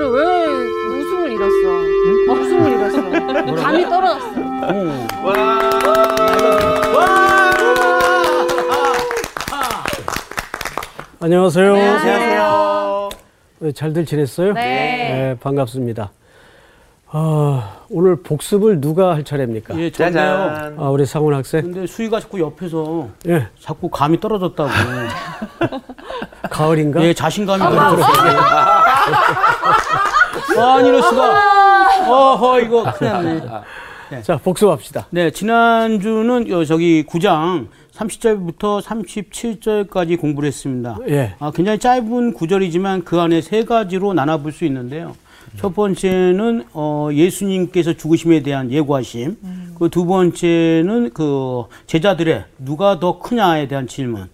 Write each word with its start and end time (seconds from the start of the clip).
그래 0.00 0.08
왜 0.08 0.98
웃음을 0.98 1.32
잃었어? 1.32 2.32
웃음을 2.32 2.72
잃었어. 2.72 3.62
감이 3.62 3.84
떨어졌어. 3.84 4.30
안녕하세요. 11.20 11.74
안녕하세요. 11.74 13.08
네, 13.58 13.72
잘들 13.72 14.06
지냈어요? 14.06 14.54
네. 14.54 14.62
네, 14.62 15.36
반갑습니다. 15.38 16.10
아, 17.12 17.80
오늘 17.90 18.22
복습을 18.22 18.80
누가 18.80 19.10
할 19.14 19.24
차례입니까? 19.24 19.78
예. 19.78 19.90
짜잔. 19.90 20.76
아, 20.78 20.88
우리 20.88 21.04
상훈 21.04 21.34
학생? 21.34 21.60
근데 21.60 21.86
수희가 21.86 22.20
자꾸 22.20 22.40
옆에서 22.40 23.08
예, 23.28 23.48
자꾸 23.60 23.90
감이 23.90 24.18
떨어졌다고. 24.18 24.70
가을인가? 26.50 27.02
예, 27.02 27.12
자신감이 27.12 27.62
떨어졌어요. 27.62 28.40
아니, 30.58 30.88
이럴 30.88 31.02
수가. 31.02 32.10
어허, 32.10 32.60
이거 32.60 32.84
큰일 32.92 33.12
났네. 33.12 34.22
자, 34.22 34.36
복습합시다. 34.38 35.06
네, 35.10 35.30
지난주는 35.30 36.48
요 36.48 36.64
저기 36.64 37.04
9장 37.04 37.68
30절부터 37.92 38.82
37절까지 38.82 40.18
공부를 40.20 40.46
했습니다. 40.48 40.96
예. 41.08 41.34
아, 41.38 41.50
굉장히 41.54 41.78
짧은 41.78 42.34
구절이지만 42.34 43.04
그 43.04 43.20
안에 43.20 43.40
세 43.40 43.64
가지로 43.64 44.14
나눠볼 44.14 44.52
수 44.52 44.64
있는데요. 44.64 45.14
첫 45.56 45.74
번째는 45.74 46.64
어, 46.72 47.08
예수님께서 47.12 47.92
죽으심에 47.94 48.42
대한 48.42 48.70
예고하심. 48.70 49.36
그두 49.78 50.06
번째는 50.06 51.10
그 51.12 51.64
제자들의 51.86 52.44
누가 52.58 52.98
더 53.00 53.18
크냐에 53.18 53.66
대한 53.68 53.86
질문. 53.86 54.28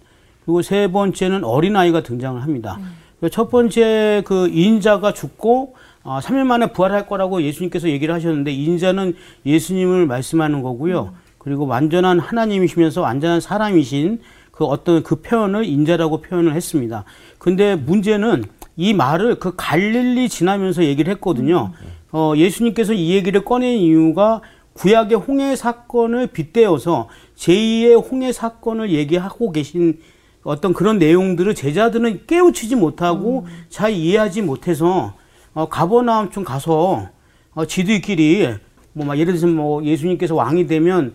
그리고 0.45 0.61
세 0.61 0.87
번째는 0.91 1.43
어린아이가 1.43 2.01
등장을 2.03 2.41
합니다. 2.41 2.77
그 2.79 2.83
첫 3.31 3.49
번째 3.49 4.21
그 4.25 4.47
인자가 4.49 5.13
죽고 5.13 5.75
아, 6.03 6.19
3일 6.21 6.45
만에 6.45 6.71
부활할 6.71 7.07
거라고 7.07 7.41
예수님께서 7.41 7.89
얘기를 7.89 8.13
하셨는데 8.13 8.51
인자는 8.51 9.15
예수님을 9.45 10.05
말씀하는 10.05 10.61
거고요. 10.61 11.13
그리고 11.37 11.65
완전한 11.65 12.19
하나님이시면서 12.19 13.01
완전한 13.01 13.41
사람이신 13.41 14.21
그 14.51 14.65
어떤 14.65 15.03
그 15.03 15.21
표현을 15.21 15.65
인자라고 15.65 16.21
표현을 16.21 16.55
했습니다. 16.55 17.03
근데 17.37 17.75
문제는 17.75 18.43
이 18.75 18.93
말을 18.93 19.35
그 19.39 19.53
갈릴리 19.55 20.29
지나면서 20.29 20.83
얘기를 20.85 21.11
했거든요. 21.13 21.73
어, 22.11 22.33
예수님께서 22.35 22.93
이 22.93 23.13
얘기를 23.13 23.43
꺼낸 23.43 23.77
이유가 23.77 24.41
구약의 24.73 25.17
홍해 25.17 25.55
사건을 25.55 26.27
빗대어서 26.27 27.09
제2의 27.35 28.11
홍해 28.11 28.31
사건을 28.31 28.91
얘기하고 28.91 29.51
계신 29.51 29.99
어떤 30.43 30.73
그런 30.73 30.97
내용들을 30.97 31.53
제자들은 31.55 32.25
깨우치지 32.27 32.75
못하고 32.75 33.47
잘 33.69 33.91
이해하지 33.91 34.41
못해서 34.41 35.13
어, 35.53 35.67
가버나움쯤 35.67 36.43
가서 36.43 37.09
어, 37.53 37.65
지들끼리 37.65 38.57
뭐 38.93 39.05
막 39.05 39.17
예를 39.19 39.33
들어서 39.33 39.47
뭐 39.47 39.83
예수님께서 39.83 40.33
왕이 40.35 40.67
되면 40.67 41.13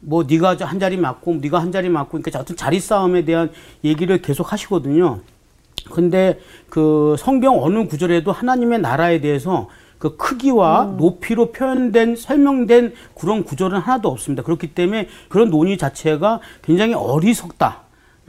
뭐 0.00 0.24
네가 0.24 0.56
한 0.60 0.78
자리 0.78 0.96
맡고 0.96 1.36
네가 1.36 1.58
한 1.58 1.72
자리 1.72 1.88
맡고 1.88 2.20
그러니까 2.20 2.38
어떤 2.38 2.56
자리 2.56 2.78
싸움에 2.78 3.24
대한 3.24 3.50
얘기를 3.84 4.20
계속 4.20 4.52
하시거든요. 4.52 5.20
근데 5.90 6.38
그 6.68 7.16
성경 7.18 7.62
어느 7.62 7.86
구절에도 7.86 8.32
하나님의 8.32 8.80
나라에 8.80 9.20
대해서 9.20 9.68
그 9.98 10.16
크기와 10.16 10.94
높이로 10.98 11.52
표현된 11.52 12.16
설명된 12.16 12.92
그런 13.18 13.44
구절은 13.44 13.78
하나도 13.78 14.08
없습니다. 14.08 14.42
그렇기 14.42 14.74
때문에 14.74 15.08
그런 15.28 15.50
논의 15.50 15.78
자체가 15.78 16.40
굉장히 16.62 16.94
어리석다 16.94 17.82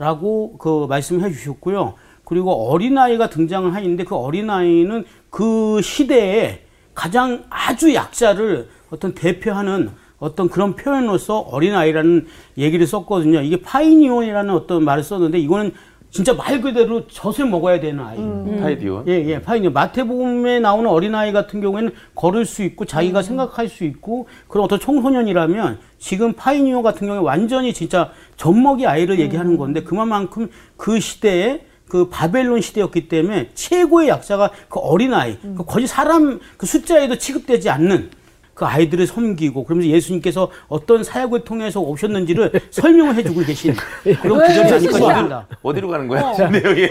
라고 0.04 0.58
그 0.58 0.84
말씀해 0.86 1.30
주셨고요. 1.32 1.94
그리고 2.24 2.70
어린아이가 2.70 3.30
등장을 3.30 3.74
하는데 3.74 4.04
그 4.04 4.14
어린아이는 4.14 5.06
그 5.30 5.80
시대에 5.80 6.60
가장 6.94 7.44
아주 7.48 7.94
약자를 7.94 8.68
어떤 8.90 9.14
대표하는 9.14 9.90
어떤 10.18 10.50
그런 10.50 10.76
표현으로서 10.76 11.38
어린아이라는 11.38 12.26
얘기를 12.58 12.86
썼거든요. 12.86 13.40
이게 13.40 13.62
παιδίον이라는 13.62 14.54
어떤 14.54 14.84
말을 14.84 15.02
썼는데 15.02 15.38
이거는 15.38 15.72
진짜 16.10 16.32
말 16.32 16.60
그대로 16.60 17.08
젖을 17.08 17.46
먹어야 17.46 17.80
되는 17.80 18.04
아이. 18.04 18.16
παιδίον. 18.60 19.08
예, 19.08 19.24
예, 19.26 19.42
παιδίον. 19.42 19.72
마태복음에 19.72 20.60
나오는 20.60 20.88
어린아이 20.88 21.32
같은 21.32 21.60
경우에는 21.60 21.90
걸을 22.14 22.44
수 22.44 22.62
있고 22.62 22.84
자기가 22.84 23.22
생각할 23.22 23.68
수 23.68 23.82
있고 23.82 24.28
그런 24.46 24.64
어떤 24.64 24.78
청소년이라면 24.78 25.80
지금 25.98 26.32
παιδίον 26.34 26.84
같은 26.84 27.08
경우에 27.08 27.20
완전히 27.20 27.72
진짜 27.72 28.12
젖먹이 28.36 28.86
아이를 28.86 29.18
얘기하는 29.20 29.56
건데 29.56 29.82
그만큼 29.82 30.50
그 30.76 31.00
시대에 31.00 31.66
그 31.88 32.08
바벨론 32.08 32.60
시대였기 32.60 33.08
때문에 33.08 33.50
최고의 33.54 34.08
약자가 34.08 34.50
그 34.68 34.80
어린아이, 34.80 35.38
그 35.56 35.64
거의 35.64 35.86
사람 35.86 36.40
그 36.56 36.66
숫자에도 36.66 37.18
취급되지 37.18 37.70
않는 37.70 38.10
그 38.54 38.64
아이들을 38.64 39.06
섬기고 39.06 39.64
그러면서 39.64 39.90
예수님께서 39.90 40.48
어떤 40.68 41.02
사역을 41.02 41.44
통해서 41.44 41.80
오셨는지를 41.80 42.52
설명을 42.70 43.16
해주고 43.16 43.40
계신 43.42 43.74
그런 44.22 44.46
구절이 44.46 44.58
아닐까 44.72 44.78
싶습니다. 44.78 45.46
어디로 45.62 45.88
가는 45.88 46.06
거야? 46.08 46.32
네, 46.50 46.62
여기. 46.64 46.88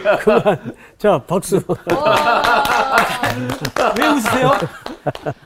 자, 1.00 1.22
박수. 1.26 1.62
왜 4.00 4.08
웃으세요? 4.08 4.52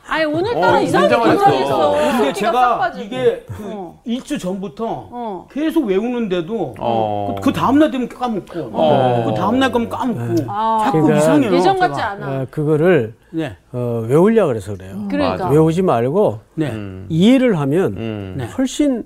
아니 0.08 0.26
오늘따라 0.26 0.78
어, 0.78 0.82
이상하게. 0.82 1.16
긴장했어. 1.16 1.92
근데 1.92 2.34
제가. 2.34 2.92
이게 2.98 3.46
그 3.48 3.64
어. 3.72 4.00
일주 4.06 4.38
전부터 4.38 4.86
어. 4.88 5.48
계속 5.52 5.86
외우는데도 5.86 6.76
어. 6.80 7.36
그, 7.38 7.42
그 7.52 7.54
다음날 7.54 7.92
되면 7.92 8.08
까먹고 8.10 8.70
어. 8.74 9.24
그 9.28 9.34
다음날 9.34 9.72
가면 9.72 9.90
까먹고 9.90 10.46
아. 10.48 10.82
자꾸 10.86 11.02
그러니까 11.04 11.18
이상해요. 11.20 11.54
예전. 11.56 11.78
같지 11.80 12.02
않아. 12.02 12.28
어, 12.28 12.48
그거를 12.50 13.14
네, 13.32 13.58
어, 13.72 14.06
외우려고 14.08 14.50
그래서 14.50 14.76
그래요. 14.76 15.08
그러니까. 15.10 15.50
외우지 15.50 15.82
말고 15.82 16.40
네. 16.56 16.72
음. 16.72 17.06
이해를 17.10 17.60
하면 17.60 17.94
음. 17.98 18.36
네. 18.38 18.46
훨씬 18.58 19.04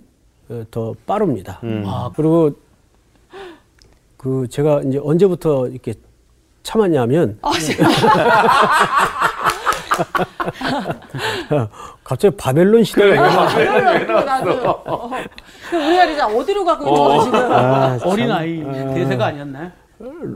어, 0.49 0.63
더 0.69 0.93
빠릅니다. 1.05 1.59
음. 1.63 1.83
아, 1.87 2.11
그리고 2.15 2.51
그 4.17 4.47
제가 4.49 4.81
이제 4.85 4.99
언제부터 5.01 5.67
이렇게 5.67 5.93
참았냐면 6.63 7.39
아, 7.41 7.51
갑자기 12.03 12.35
바벨론 12.37 12.83
시대가. 12.83 13.47
어. 14.85 15.09
우리가 15.73 16.05
이제 16.05 16.21
어디로 16.21 16.63
가고 16.65 16.85
있는 16.87 17.01
거야 17.01 17.23
지금? 17.23 17.39
아, 17.53 17.97
참, 17.97 18.09
어린 18.09 18.31
아이 18.31 18.63
대세가 18.93 19.25
아니었나요? 19.27 19.71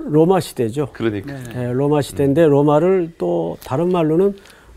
로마 0.05 0.39
시대죠. 0.39 0.89
그러니까. 0.93 1.33
예, 1.55 1.71
로마 1.71 2.01
시대인데 2.01 2.45
로마를 2.45 3.13
또 3.17 3.57
다른 3.63 3.89
말로는 3.91 4.35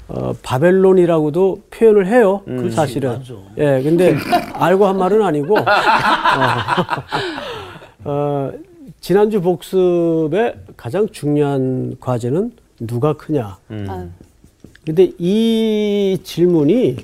어, 0.09 0.33
바벨론이라고도 0.43 1.63
표현을 1.71 2.07
해요. 2.07 2.43
사실은. 2.71 3.11
맞아. 3.19 3.35
예, 3.59 3.83
근데 3.83 4.17
알고 4.55 4.87
한 4.87 4.97
말은 4.97 5.23
아니고 5.23 5.59
어, 5.59 5.65
어, 8.05 8.53
지난주 9.01 9.41
복습의 9.41 10.55
가장 10.77 11.09
중요한 11.09 11.97
과제는 12.01 12.53
누가 12.81 13.13
크냐. 13.13 13.59
아유. 13.71 14.09
근데 14.85 15.13
이 15.19 16.19
질문이 16.23 16.97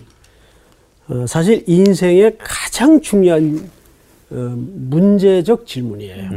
어, 1.09 1.27
사실 1.27 1.63
인생의 1.67 2.37
가장 2.39 3.01
중요한 3.03 3.69
어, 4.31 4.55
문제적 4.57 5.67
질문이에요. 5.67 6.31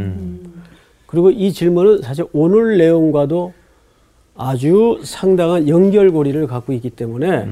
그리고 1.07 1.31
이 1.31 1.51
질문은 1.51 2.01
사실 2.03 2.25
오늘 2.33 2.77
내용과도 2.77 3.53
아주 4.37 4.99
상당한 5.03 5.67
연결고리를 5.67 6.45
갖고 6.47 6.73
있기 6.73 6.91
때문에 6.91 7.47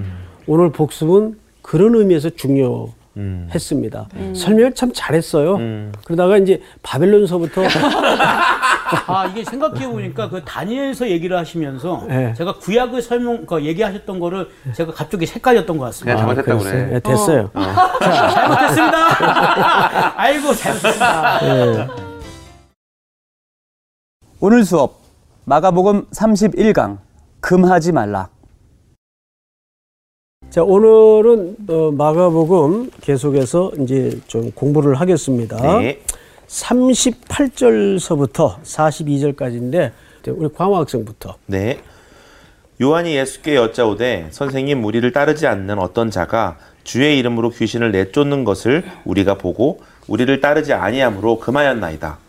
오늘 0.46 0.72
복습은 0.72 1.40
그런 1.64 1.96
의미에서 1.96 2.30
중요했습니다. 2.30 4.08
설명을 4.36 4.74
참 4.76 4.92
잘했어요. 4.94 5.58
그러다가 6.06 6.38
이제 6.38 6.62
바벨론서부터 6.84 7.64
아 9.08 9.26
이게 9.26 9.44
생각해 9.44 9.88
보니까 9.88 10.30
그 10.30 10.44
다니엘서 10.44 11.10
얘기를 11.10 11.36
하시면서 11.36 12.06
네. 12.08 12.34
제가 12.38 12.54
구약을 12.60 13.02
설명 13.02 13.46
그 13.48 13.64
얘기하셨던 13.64 14.20
거를 14.20 14.48
제가 14.74 14.92
갑자기 14.94 15.26
헷갈렸던 15.26 15.78
것 15.80 15.86
같습니다. 15.86 16.18
그냥 16.18 16.28
잘못했다고 16.36 16.60
그랬어요. 16.60 16.86
그래. 16.86 16.96
예, 16.96 17.00
됐어요. 17.00 17.50
잘못했습니다. 18.34 18.98
아이고 20.22 20.54
잘못했습니다. 20.54 21.40
예. 21.44 22.15
오늘 24.48 24.64
수업 24.64 25.02
마가복음 25.46 26.06
31강 26.12 27.00
금하지 27.40 27.94
말라. 27.94 28.30
자, 30.52 30.62
오늘은 30.62 31.56
어, 31.68 31.90
마가복음 31.90 32.92
계속해서 33.02 33.72
이제 33.80 34.20
좀 34.28 34.52
공부를 34.52 35.02
하겠습니다. 35.02 35.80
네. 35.80 36.00
38절서부터 36.46 38.62
42절까지인데 38.62 39.92
우리 40.28 40.54
광화 40.54 40.78
학생부터. 40.78 41.38
네. 41.48 41.80
요한이 42.80 43.16
예수께 43.16 43.56
여짜오되 43.56 44.28
선생님 44.30 44.86
우리를 44.86 45.12
따르지 45.12 45.48
않는 45.48 45.80
어떤 45.80 46.12
자가 46.12 46.60
주의 46.84 47.18
이름으로 47.18 47.50
귀신을 47.50 47.92
내쫓는 47.92 48.44
것을 48.44 48.84
우리가 49.06 49.40
보고 49.40 49.80
우리를 50.08 50.40
따르지 50.40 50.74
아니함으로 50.74 51.40
금하였나이다. 51.40 52.25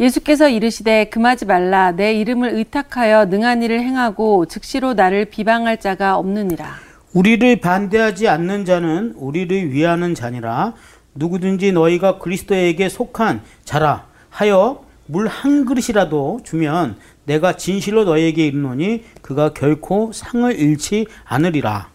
예수께서 0.00 0.48
이르시되 0.48 1.04
금하지 1.06 1.46
말라 1.46 1.92
내 1.92 2.14
이름을 2.14 2.54
의탁하여 2.54 3.26
능한 3.26 3.62
일을 3.62 3.80
행하고 3.80 4.46
즉시로 4.46 4.94
나를 4.94 5.26
비방할 5.26 5.78
자가 5.78 6.16
없느니라. 6.18 6.66
우리를 7.12 7.60
반대하지 7.60 8.26
않는 8.28 8.64
자는 8.64 9.14
우리를 9.16 9.70
위하는 9.70 10.16
자니라 10.16 10.74
누구든지 11.14 11.70
너희가 11.70 12.18
그리스도에게 12.18 12.88
속한 12.88 13.42
자라 13.64 14.06
하여 14.30 14.82
물 15.06 15.28
한 15.28 15.64
그릇이라도 15.64 16.40
주면 16.44 16.96
내가 17.24 17.56
진실로 17.56 18.04
너희에게 18.04 18.46
이르노니 18.46 19.04
그가 19.22 19.52
결코 19.52 20.10
상을 20.12 20.58
잃지 20.58 21.06
않으리라. 21.24 21.88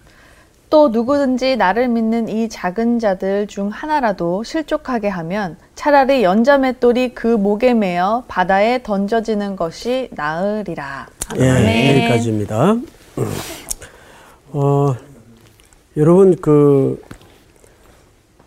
또 0.69 0.89
누구든지 0.89 1.57
나를 1.57 1.87
믿는 1.87 2.29
이 2.29 2.47
작은 2.47 2.99
자들 2.99 3.47
중 3.47 3.69
하나라도 3.69 4.43
실족하게 4.43 5.07
하면 5.07 5.57
차라리 5.73 6.23
연자맷돌이 6.23 7.15
그 7.15 7.27
목에 7.27 7.73
매어 7.73 8.23
바다에 8.27 8.83
던져지는 8.83 9.55
것이 9.55 10.09
나으리라. 10.11 11.07
예, 11.39 12.01
여기까지입니다. 12.01 12.77
어, 14.51 14.95
여러분 15.97 16.35
그 16.39 17.01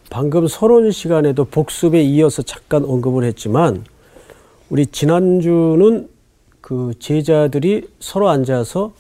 방금 0.08 0.46
서론 0.46 0.92
시간에도 0.92 1.44
복습에 1.44 2.02
이어서 2.02 2.42
잠깐 2.42 2.84
언급을 2.84 3.24
했지만 3.24 3.84
우리 4.70 4.86
지난주는 4.86 6.08
그 6.60 6.92
제자들이 7.00 7.88
서로 7.98 8.28
앉아서 8.28 8.92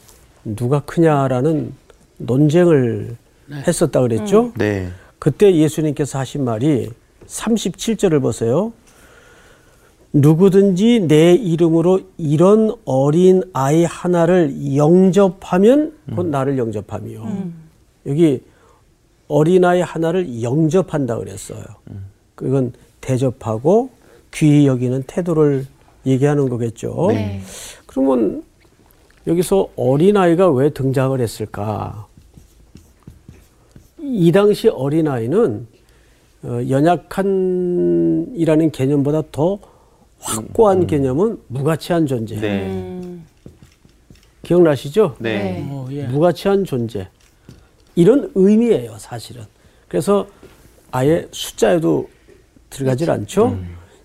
누가 0.44 0.80
크냐라는 0.80 1.81
논쟁을 2.26 3.16
했었다 3.50 4.00
그랬죠. 4.00 4.52
네. 4.56 4.88
그때 5.18 5.54
예수님께서 5.54 6.18
하신 6.18 6.44
말이 6.44 6.90
37절을 7.26 8.20
보세요. 8.20 8.72
누구든지 10.12 11.06
내 11.08 11.32
이름으로 11.34 12.00
이런 12.18 12.74
어린 12.84 13.42
아이 13.52 13.84
하나를 13.84 14.76
영접하면 14.76 15.94
곧 16.14 16.26
나를 16.26 16.58
영접함이요. 16.58 17.52
여기 18.06 18.42
어린 19.28 19.64
아이 19.64 19.80
하나를 19.80 20.42
영접한다 20.42 21.16
그랬어요. 21.16 21.62
그건 22.34 22.72
대접하고 23.00 23.90
귀히 24.34 24.66
여기는 24.66 25.04
태도를 25.06 25.66
얘기하는 26.04 26.48
거겠죠. 26.48 27.06
네. 27.08 27.40
그러면 27.86 28.42
여기서 29.26 29.68
어린 29.76 30.16
아이가 30.16 30.50
왜 30.50 30.70
등장을 30.70 31.18
했을까? 31.18 32.06
이 34.02 34.32
당시 34.32 34.68
어린아이는 34.68 35.66
어, 36.44 36.60
연약한이라는 36.68 38.72
개념보다 38.72 39.22
더 39.30 39.60
확고한 40.18 40.88
개념은 40.88 41.38
무가치한 41.48 42.06
존재. 42.06 42.34
네. 42.36 43.00
기억나시죠? 44.42 45.16
네. 45.20 45.64
어, 45.70 45.86
예. 45.92 46.04
무가치한 46.06 46.64
존재. 46.64 47.06
이런 47.94 48.32
의미예요, 48.34 48.96
사실은. 48.98 49.44
그래서 49.86 50.26
아예 50.90 51.28
숫자에도 51.30 52.08
들어가질 52.70 53.08
않죠. 53.10 53.56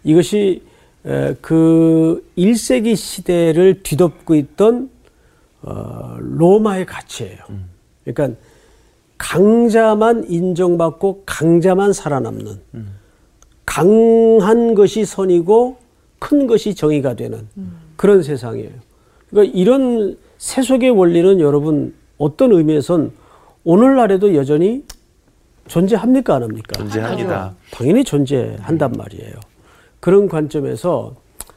이것이 0.04 0.62
에, 1.06 1.34
그 1.42 2.24
1세기 2.38 2.96
시대를 2.96 3.82
뒤덮고 3.82 4.36
있던 4.36 4.92
어, 5.64 6.18
로마의 6.20 6.86
가치예요. 6.86 7.40
그러니까 8.04 8.40
강자만 9.18 10.26
인정받고 10.30 11.24
강자만 11.26 11.94
살아남는 11.94 12.60
강한 13.66 14.74
것이 14.76 15.06
선이고 15.06 15.78
큰 16.20 16.48
것이 16.48 16.76
정의가 16.76 17.16
되는 17.16 17.48
그런 17.96 18.24
세상이에요. 18.24 18.72
그러니까 19.30 19.58
이런 19.58 20.18
세속의 20.38 20.92
원리는 20.92 21.40
여러분 21.40 21.94
어떤 22.18 22.52
의미에선 22.54 23.12
오늘날에도 23.64 24.36
여전히 24.36 24.84
존재합니까 25.68 26.36
안 26.36 26.44
합니까? 26.44 26.78
존재합니다. 26.78 27.56
당연히 27.72 28.04
존재한단 28.04 28.94
말이에요. 28.94 29.34
그런 30.00 30.30
관점에서 30.30 31.16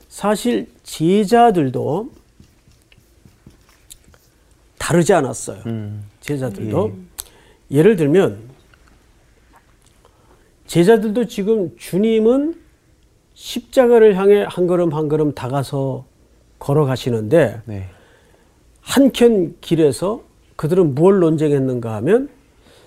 사실 0.08 0.66
제자들도 0.82 2.10
다르지 4.78 5.12
않았어요. 5.12 5.58
음. 5.66 6.04
제자들도 6.20 6.92
예 6.92 7.09
를 7.70 7.94
들면 7.94 8.50
제자들도 10.66 11.26
지금 11.26 11.76
주님은 11.76 12.56
십자가를 13.34 14.16
향해 14.16 14.44
한 14.46 14.66
걸음 14.66 14.92
한 14.92 15.08
걸음 15.08 15.32
다가서 15.34 16.04
걸어가시는데 16.58 17.62
네. 17.64 17.88
한켠 18.80 19.56
길에서 19.60 20.22
그들은 20.56 20.96
뭘 20.96 21.20
논쟁했는가 21.20 21.94
하면 21.96 22.28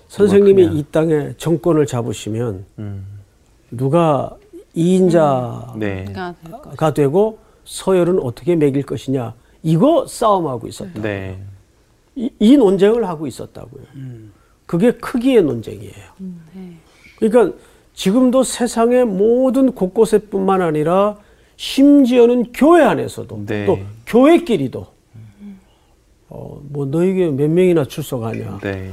선생님이 0.08 0.64
그냥. 0.64 0.76
이 0.76 0.84
땅에 0.90 1.34
정권을 1.38 1.86
잡으시면 1.86 2.66
음. 2.78 3.06
누가 3.70 4.36
이인자가 4.74 5.74
네. 5.78 6.04
되고 6.94 7.38
서열은 7.64 8.20
어떻게 8.20 8.54
매길 8.54 8.82
것이냐 8.82 9.34
이거 9.62 10.06
싸움하고 10.06 10.68
있었다. 10.68 11.00
네. 11.00 11.42
이, 12.16 12.30
이 12.38 12.56
논쟁을 12.58 13.08
하고 13.08 13.26
있었다고요. 13.26 13.82
그게 14.66 14.92
크기의 14.92 15.42
논쟁이에요. 15.42 15.92
그러니까 17.18 17.56
지금도 17.94 18.42
세상의 18.42 19.04
모든 19.04 19.72
곳곳에뿐만 19.72 20.62
아니라 20.62 21.16
심지어는 21.56 22.52
교회 22.52 22.82
안에서도 22.82 23.44
네. 23.46 23.66
또 23.66 23.78
교회끼리도 24.06 24.86
어, 26.28 26.60
뭐 26.68 26.86
너에게 26.86 27.28
몇 27.30 27.48
명이나 27.48 27.84
출석하냐 27.84 28.58
네. 28.62 28.90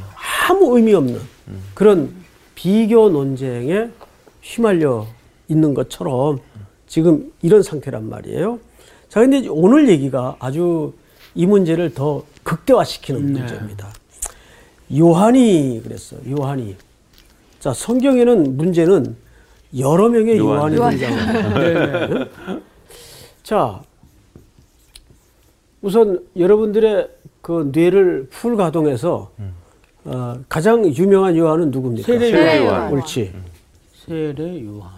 아무 0.47 0.77
의미 0.77 0.93
없는 0.93 1.19
그런 1.73 2.13
비교 2.53 3.09
논쟁에 3.09 3.89
휘말려 4.41 5.07
있는 5.47 5.73
것처럼 5.73 6.39
지금 6.85 7.31
이런 7.41 7.63
상태란 7.63 8.09
말이에요. 8.09 8.59
자, 9.09 9.21
근데 9.21 9.47
오늘 9.47 9.89
얘기가 9.89 10.35
아주 10.39 10.93
이 11.33 11.45
문제를 11.45 11.93
더 11.93 12.23
극대화시키는 12.43 13.31
문제입니다. 13.31 13.91
요한이 14.97 15.81
그랬어요. 15.83 16.19
요한이. 16.29 16.75
자, 17.59 17.73
성경에는 17.73 18.57
문제는 18.57 19.15
여러 19.77 20.09
명의 20.09 20.37
요한. 20.37 20.73
요한 20.75 20.93
이 20.93 20.97
등장합니다. 20.97 22.27
자, 23.43 23.81
우선 25.81 26.25
여러분들의 26.37 27.09
그 27.41 27.69
뇌를 27.73 28.27
풀 28.29 28.55
가동해서 28.55 29.31
어, 30.05 30.39
가장 30.49 30.85
유명한 30.85 31.35
요한은 31.37 31.71
누굽니까? 31.71 32.05
세례 32.05 32.31
세례 32.31 32.65
요한. 32.65 32.91
옳지. 32.91 33.33
세례 34.05 34.65
요한. 34.65 34.91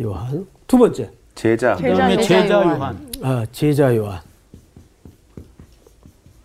요한. 0.00 0.46
두 0.66 0.78
번째. 0.78 1.10
제자. 1.34 1.76
제자, 1.76 1.88
그다음에 1.92 2.16
제자 2.18 2.42
제자 2.42 2.54
요한. 2.54 2.78
요한. 2.78 3.10
아, 3.22 3.46
제자 3.52 3.96
요한. 3.96 4.20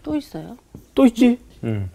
또 0.03 0.15
있어요? 0.15 0.57
또 0.95 1.05
있지? 1.05 1.37
음. 1.63 1.89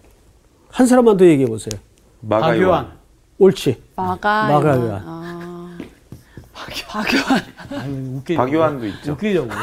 한 0.76 0.86
사람만 0.86 1.16
더 1.16 1.24
얘기해 1.24 1.48
보세요. 1.48 1.80
마가 2.20 2.48
박요한. 2.48 2.62
요한. 2.84 2.92
옳지. 3.38 3.82
마가 3.96 4.48
마가 4.48 4.68
요한. 4.76 4.82
요한. 4.86 5.02
아, 5.06 5.78
아유, 7.70 8.16
웃기, 8.18 8.36
박요한도 8.36 8.86
있죠. 8.88 9.12
웃기려고. 9.12 9.48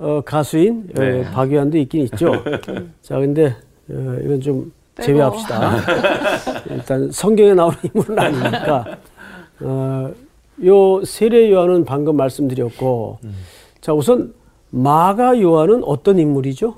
어, 0.00 0.20
가수인 0.22 0.88
어, 0.96 1.00
네. 1.00 1.30
박유한도 1.30 1.78
있긴 1.78 2.02
있죠. 2.06 2.42
자, 3.02 3.14
근데 3.16 3.54
어, 3.90 4.16
이건 4.24 4.40
좀 4.40 4.72
제외합시다. 5.00 5.76
일단 6.68 7.12
성경에 7.12 7.54
나오는 7.54 7.78
인물은 7.94 8.18
아니니까. 8.18 8.96
어, 9.60 10.10
요 10.66 11.04
세례 11.04 11.48
요한은 11.52 11.84
방금 11.84 12.16
말씀드렸고, 12.16 13.20
자 13.80 13.92
우선 13.92 14.34
마가 14.70 15.40
요한은 15.40 15.82
어떤 15.84 16.18
인물이죠? 16.18 16.76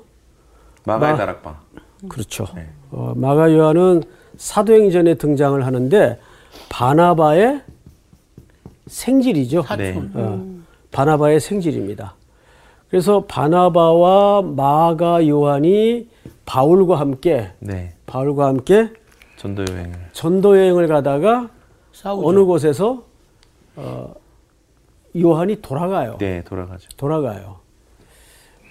마가의 0.85 1.13
마- 1.13 1.17
다락방. 1.19 1.55
그렇죠. 2.09 2.45
네. 2.55 2.67
어, 2.91 3.13
마가 3.15 3.53
요한은 3.53 4.03
사도행전에 4.37 5.15
등장을 5.15 5.63
하는데 5.65 6.19
바나바의 6.69 7.61
생질이죠. 8.87 9.63
네. 9.77 10.01
어, 10.15 10.45
바나바의 10.91 11.39
생질입니다. 11.39 12.15
그래서 12.89 13.23
바나바와 13.27 14.41
마가 14.41 15.27
요한이 15.27 16.07
바울과 16.45 16.99
함께 16.99 17.51
네. 17.59 17.93
바울과 18.05 18.47
함께 18.47 18.91
전도 19.37 19.63
여행을. 19.69 19.93
전도 20.11 20.57
여행을 20.57 20.87
가다가 20.87 21.49
싸우죠. 21.93 22.27
어느 22.27 22.43
곳에서 22.43 23.03
어, 23.75 24.13
요한이 25.19 25.61
돌아가요. 25.61 26.17
네, 26.19 26.43
돌아가죠. 26.43 26.89
돌아가요. 26.97 27.59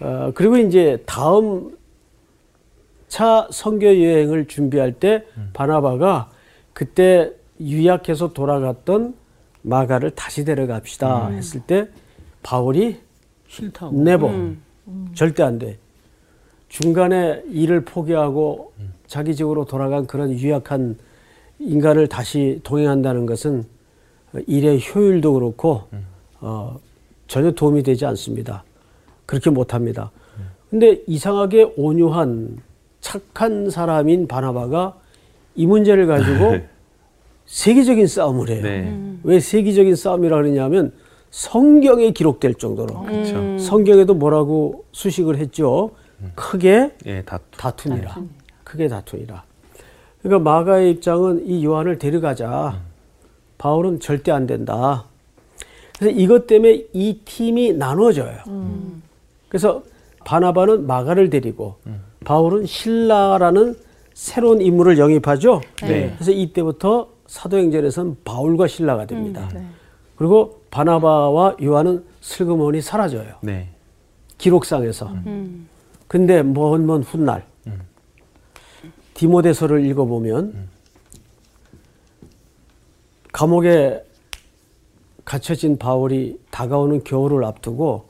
어, 0.01 0.33
그리고 0.35 0.57
이제 0.57 1.03
다음 1.07 1.77
차 3.09 3.47
선교 3.51 3.87
여행을 3.87 4.47
준비할 4.47 4.93
때 4.95 5.25
바나바가 5.53 6.31
그때 6.73 7.31
유약해서 7.61 8.33
돌아갔던 8.33 9.15
마가를 9.63 10.11
다시 10.13 10.45
데려갑시다 10.45 11.29
음. 11.29 11.35
했을 11.35 11.61
때 11.61 11.89
바울이 12.43 13.01
싫다고. 13.47 14.03
네버 14.03 14.29
음. 14.29 14.63
절대 15.15 15.43
안 15.43 15.59
돼. 15.59 15.79
중간에 16.69 17.43
일을 17.51 17.85
포기하고 17.85 18.73
자기 19.07 19.37
집으로 19.37 19.67
돌아간 19.67 20.07
그런 20.07 20.33
유약한 20.33 20.97
인간을 21.59 22.09
다시 22.09 22.61
동행한다는 22.65 23.27
것은 23.27 23.65
일의 24.47 24.81
효율도 24.83 25.35
그렇고 25.35 25.83
어, 26.43 26.79
전혀 27.29 27.53
도움이 27.53 27.83
되지 27.83 28.05
않습니다. 28.05 28.65
그렇게 29.25 29.49
못합니다. 29.49 30.11
근데 30.69 31.01
이상하게 31.07 31.75
온유한 31.77 32.59
착한 33.01 33.71
사람인 33.71 34.27
바나바가 34.27 34.97
이 35.55 35.67
문제를 35.67 36.07
가지고 36.07 36.59
세계적인 37.47 38.07
싸움을 38.07 38.49
해요. 38.49 38.63
네. 38.63 39.17
왜 39.23 39.41
세계적인 39.41 39.95
싸움이라 39.97 40.37
그러냐면 40.37 40.93
성경에 41.31 42.11
기록될 42.11 42.55
정도로 42.55 43.03
그렇죠. 43.03 43.59
성경에도 43.59 44.15
뭐라고 44.15 44.85
수식을 44.93 45.39
했죠. 45.39 45.91
크게 46.35 46.93
예, 47.07 47.23
다투. 47.23 47.45
다투 47.59 47.89
니라. 47.95 48.17
크게 48.65 48.89
다투니라. 48.89 49.45
그러니까 50.23 50.51
마가의 50.51 50.91
입장은 50.93 51.47
이 51.47 51.65
요한을 51.65 51.99
데려가자. 51.99 52.81
바울은 53.59 54.01
절대 54.01 54.31
안 54.33 54.47
된다. 54.47 55.05
그래서 56.03 56.19
이것 56.19 56.49
때문에 56.49 56.87
이 56.93 57.21
팀이 57.25 57.75
나눠져요. 57.75 58.39
그래서 59.49 59.85
바나바는 60.25 60.85
마가를 60.85 61.31
데리고 61.31 61.77
바울은 62.25 62.67
신라라는 62.67 63.77
새로운 64.13 64.61
인물을 64.61 64.99
영입하죠. 64.99 65.61
네. 65.83 66.13
그래서 66.15 66.33
이때부터 66.33 67.09
사도행전에서는 67.29 68.17
바울과 68.25 68.67
신라가 68.67 69.07
됩니다. 69.07 69.49
네. 69.55 69.65
그리고 70.17 70.61
바나바와 70.73 71.59
요한은 71.63 72.05
슬그머니 72.21 72.81
사라져요. 72.81 73.37
네. 73.41 73.69
기록상에서. 74.39 75.07
음. 75.07 75.69
근데 76.09 76.43
먼 76.43 76.85
먼 76.85 77.03
훗날 77.05 77.47
디모데서를 79.15 79.87
읽어보면 79.87 80.69
감옥에 83.33 84.05
갇혀진 85.25 85.79
바울이 85.79 86.39
다가오는 86.51 87.05
겨울을 87.05 87.45
앞두고 87.45 88.07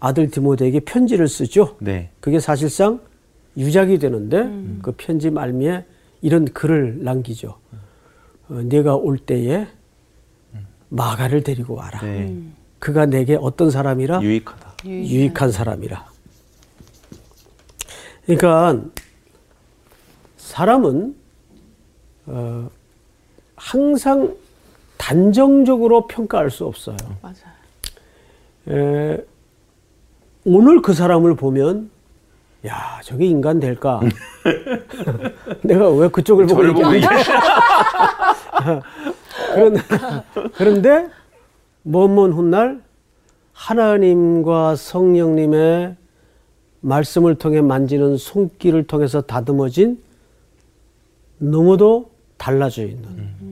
아들 0.00 0.30
디모데에게 0.30 0.80
편지를 0.80 1.28
쓰죠. 1.28 1.76
네. 1.80 2.10
그게 2.20 2.40
사실상 2.40 3.00
유작이 3.56 3.98
되는데 3.98 4.50
그 4.82 4.92
편지 4.96 5.30
말미에 5.30 5.84
이런 6.20 6.44
글을 6.44 7.04
남기죠. 7.04 7.56
어, 8.48 8.54
내가 8.64 8.96
올 8.96 9.18
때에 9.18 9.66
마가를 10.88 11.42
데리고 11.42 11.74
와라. 11.74 12.00
네. 12.02 12.36
그가 12.78 13.06
내게 13.06 13.36
어떤 13.40 13.70
사람이라 13.70 14.22
유익하다. 14.22 14.74
유익한 14.84 15.50
사람이라. 15.50 16.06
그러니까 18.26 18.82
사람은 20.36 21.16
어, 22.26 22.70
항상 23.56 24.34
단정적으로 25.04 26.06
평가할 26.06 26.50
수 26.50 26.64
없어요. 26.64 26.96
맞아요. 27.20 27.36
에, 28.70 29.22
오늘 30.46 30.80
그 30.80 30.94
사람을 30.94 31.36
보면 31.36 31.90
야 32.66 33.00
저게 33.04 33.26
인간 33.26 33.60
될까? 33.60 34.00
내가 35.60 35.90
왜 35.90 36.08
그쪽을 36.08 36.46
보고 36.46 36.64
얘기하냐? 36.64 37.08
그런, 39.52 39.76
그런데 40.54 41.10
먼먼 41.82 42.32
훗날 42.32 42.80
하나님과 43.52 44.76
성령님의 44.76 45.96
말씀을 46.80 47.34
통해 47.34 47.60
만지는 47.60 48.16
손길을 48.16 48.86
통해서 48.86 49.20
다듬어진 49.20 50.02
너무도 51.36 52.08
달라져 52.38 52.84
있는 52.84 53.43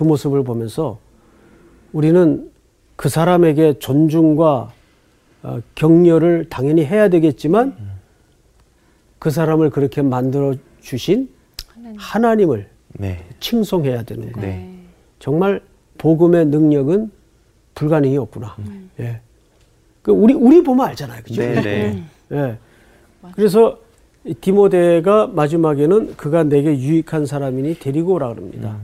그 0.00 0.04
모습을 0.04 0.44
보면서 0.44 0.98
우리는 1.92 2.50
그 2.96 3.10
사람에게 3.10 3.80
존중과 3.80 4.72
어, 5.42 5.60
격려를 5.74 6.46
당연히 6.48 6.86
해야 6.86 7.10
되겠지만 7.10 7.76
그 9.18 9.28
사람을 9.28 9.68
그렇게 9.68 10.00
만들어 10.00 10.54
주신 10.80 11.28
하나님 11.98 12.50
을 12.50 12.66
네. 12.94 13.22
칭송해야 13.40 14.04
되는 14.04 14.32
거예요. 14.32 14.48
네. 14.48 14.74
정말 15.18 15.60
복음의 15.98 16.46
능력은 16.46 17.10
불가능이 17.74 18.16
없구나. 18.16 18.56
예. 19.00 19.20
그 20.00 20.12
우리 20.12 20.32
우리 20.32 20.62
보면 20.62 20.86
알잖아요, 20.86 21.22
그죠? 21.22 21.42
네, 21.42 21.60
네. 21.60 22.04
예. 22.32 22.58
그래서 23.34 23.78
이 24.24 24.32
디모데가 24.32 25.26
마지막에는 25.26 26.16
그가 26.16 26.44
내게 26.44 26.78
유익한 26.78 27.26
사람이니 27.26 27.80
데리고 27.80 28.14
오라 28.14 28.32
그럽니다. 28.32 28.78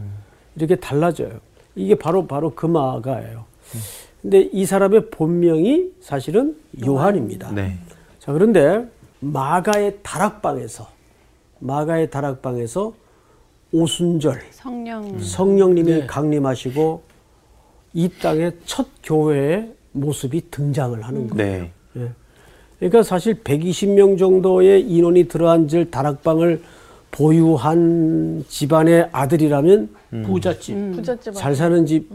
이렇게 0.57 0.77
달라져요. 0.77 1.41
이게 1.75 1.95
바로 1.95 2.27
바로 2.27 2.55
그 2.55 2.67
마가예요. 2.67 3.45
근데 4.23 4.49
이 4.53 4.65
사람의 4.65 5.11
본명이 5.11 5.91
사실은 6.01 6.57
요한입니다. 6.85 7.53
네. 7.53 7.77
자, 8.19 8.33
그런데 8.33 8.87
마가의 9.21 9.99
다락방에서 10.03 10.89
마가의 11.59 12.11
다락방에서 12.11 12.93
오순절 13.73 14.41
성령 14.51 15.19
성령님이 15.19 16.07
강림하시고 16.07 17.03
이 17.95 18.09
땅의 18.21 18.53
첫 18.65 18.87
교회의 19.03 19.73
모습이 19.93 20.51
등장을 20.51 21.01
하는 21.03 21.29
거예요. 21.29 21.63
네. 21.63 21.73
예. 21.97 22.11
그러니까 22.79 23.03
사실 23.03 23.43
120명 23.43 24.19
정도의 24.19 24.83
인원이 24.83 25.29
들어앉을 25.29 25.91
다락방을 25.91 26.63
보유한 27.11 28.45
집안의 28.49 29.09
아들이라면 29.13 29.89
부잣집. 30.25 30.75
부잣집 30.93 31.35
잘 31.35 31.55
사는 31.55 31.87
집 31.87 32.11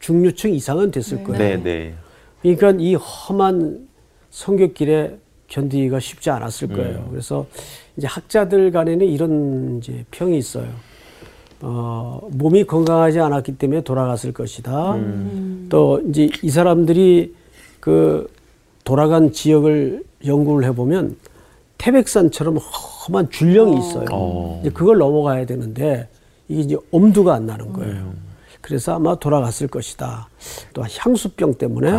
중류층 0.00 0.52
이상은 0.54 0.90
됐을 0.90 1.22
거예요. 1.22 1.38
네, 1.38 1.62
네. 1.62 1.94
그러니까 2.42 2.72
이 2.78 2.94
험한 2.94 3.88
성격길에 4.30 5.18
견디기가 5.48 6.00
쉽지 6.00 6.30
않았을 6.30 6.68
거예요. 6.68 7.08
그래서 7.10 7.46
이제 7.96 8.06
학자들 8.06 8.70
간에는 8.70 9.06
이런 9.06 9.78
이제 9.78 10.04
평이 10.10 10.36
있어요. 10.38 10.68
어, 11.60 12.20
몸이 12.30 12.64
건강하지 12.64 13.18
않았기 13.18 13.58
때문에 13.58 13.80
돌아갔을 13.82 14.32
것이다. 14.32 14.98
또 15.68 16.00
이제 16.08 16.30
이 16.42 16.50
사람들이 16.50 17.34
그 17.80 18.30
돌아간 18.84 19.32
지역을 19.32 20.04
연구를 20.24 20.68
해보면 20.68 21.16
태백산처럼 21.78 22.58
험한 22.58 23.30
줄령이 23.30 23.78
있어요. 23.78 24.04
어. 24.12 24.58
이제 24.60 24.70
그걸 24.70 24.98
넘어가야 24.98 25.46
되는데 25.46 26.08
이게 26.48 26.60
이제 26.60 26.76
엄두가 26.92 27.34
안 27.34 27.46
나는 27.46 27.72
거예요. 27.72 28.12
그래서 28.60 28.94
아마 28.94 29.14
돌아갔을 29.14 29.68
것이다. 29.68 30.28
또 30.74 30.82
향수병 30.82 31.54
때문에 31.54 31.96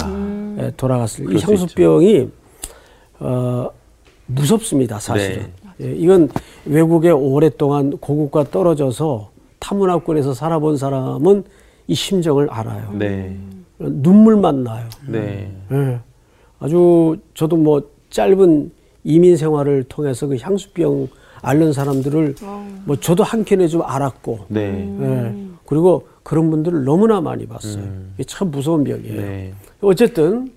예, 0.60 0.72
돌아갔을. 0.76 1.34
이 1.34 1.42
향수병이 1.42 2.30
어, 3.22 3.70
무섭습니다, 4.28 5.00
사실은. 5.00 5.52
네. 5.78 5.88
예, 5.88 5.96
이건 5.96 6.30
외국에 6.66 7.10
오랫동안 7.10 7.98
고국과 7.98 8.46
떨어져서 8.46 9.32
타문화권에서 9.60 10.34
살아본 10.34 10.78
사람은 10.78 11.44
이 11.88 11.96
심정을 11.96 12.50
알아요. 12.50 12.92
네. 12.94 13.38
눈물만 13.80 14.64
나요. 14.64 14.88
네. 15.08 15.52
예. 15.72 16.00
아주 16.60 17.18
저도 17.34 17.56
뭐 17.56 17.82
짧은 18.10 18.72
이민 19.04 19.38
생활을 19.38 19.84
통해서 19.84 20.28
그 20.28 20.38
향수병 20.40 21.08
앓는 21.42 21.74
사람들을 21.74 22.36
뭐 22.86 22.96
저도 22.98 23.24
한켠에 23.24 23.68
좀 23.68 23.82
알았고 23.82 24.46
네. 24.50 24.98
예. 25.02 25.36
그리고 25.66 26.08
그런 26.24 26.50
분들을 26.50 26.84
너무나 26.84 27.22
많이 27.22 27.46
봤어요. 27.48 27.84
이게 28.16 28.24
참 28.26 28.52
무서운 28.52 28.84
병이에요. 28.84 29.22
네. 29.22 29.54
어쨌든 29.82 30.52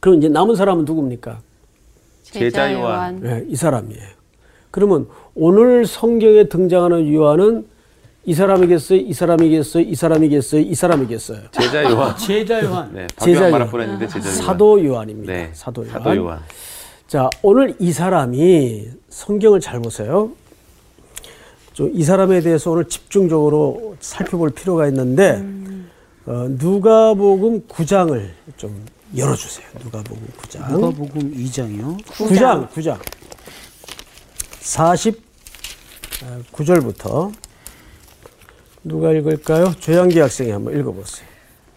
그럼 0.00 0.18
이제 0.18 0.28
남은 0.28 0.56
사람은 0.56 0.84
누굽니까? 0.84 1.40
제자 2.22 2.72
요한. 2.72 3.22
예, 3.24 3.44
이 3.48 3.54
사람이에요. 3.56 4.02
그러면 4.70 5.06
오늘 5.34 5.84
성경에 5.86 6.44
등장하는 6.44 7.12
요한은 7.12 7.66
이 8.24 8.34
사람이겠어요? 8.34 8.98
이 9.00 9.12
사람이겠어요? 9.12 9.82
이 9.82 9.94
사람이겠어요? 9.94 10.60
이 10.60 10.74
사람이겠어요? 10.74 11.40
제자 11.50 11.90
요한. 11.90 12.16
제자 12.16 12.64
요한. 12.64 12.90
네. 12.94 13.06
제자 13.16 13.50
요한. 13.50 13.70
제자 13.70 14.18
요한. 14.18 14.42
사도 14.42 14.84
요한입니다. 14.84 15.32
네. 15.32 15.50
사도 15.54 15.86
요한. 15.86 15.98
사도 16.02 16.16
요한. 16.16 16.40
자, 17.10 17.28
오늘 17.42 17.74
이 17.80 17.90
사람이 17.90 18.88
성경을 19.08 19.58
잘 19.58 19.80
보세요. 19.80 20.30
좀이 21.72 22.04
사람에 22.04 22.40
대해서 22.40 22.70
오늘 22.70 22.84
집중적으로 22.84 23.96
살펴볼 23.98 24.50
필요가 24.50 24.86
있는데 24.86 25.44
어, 26.24 26.46
누가복음 26.50 27.66
9장을 27.66 28.30
좀 28.56 28.86
열어주세요. 29.16 29.66
누가복음 29.82 30.24
9장. 30.40 30.70
누가복음 30.70 31.34
2장이요. 31.34 32.00
9장, 32.04 32.70
9장. 32.70 33.00
9절부터 36.52 37.34
누가 38.84 39.10
읽을까요? 39.10 39.74
조양기 39.80 40.20
학생이 40.20 40.52
한번 40.52 40.78
읽어보세요. 40.78 41.29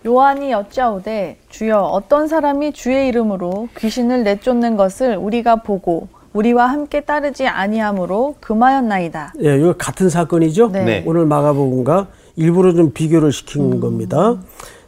요한이 0.06 0.52
여짜오되 0.52 1.38
주여 1.50 1.80
어떤 1.80 2.28
사람이 2.28 2.74
주의 2.74 3.08
이름으로 3.08 3.70
귀신을 3.78 4.24
내쫓는 4.24 4.76
것을 4.76 5.16
우리가 5.16 5.58
보고 5.58 6.08
우리와 6.34 6.68
함께 6.68 7.02
따르지 7.02 7.48
아니하므로 7.48 8.36
금하였나이다. 8.40 9.34
예, 9.44 9.58
이거 9.58 9.74
같은 9.78 10.10
사건이죠? 10.10 10.72
네. 10.72 10.84
네. 10.84 11.04
오늘 11.06 11.26
마가복음과 11.26 12.08
일부러 12.36 12.74
좀 12.74 12.92
비교를 12.92 13.32
시킨 13.32 13.80
겁니다. 13.80 14.38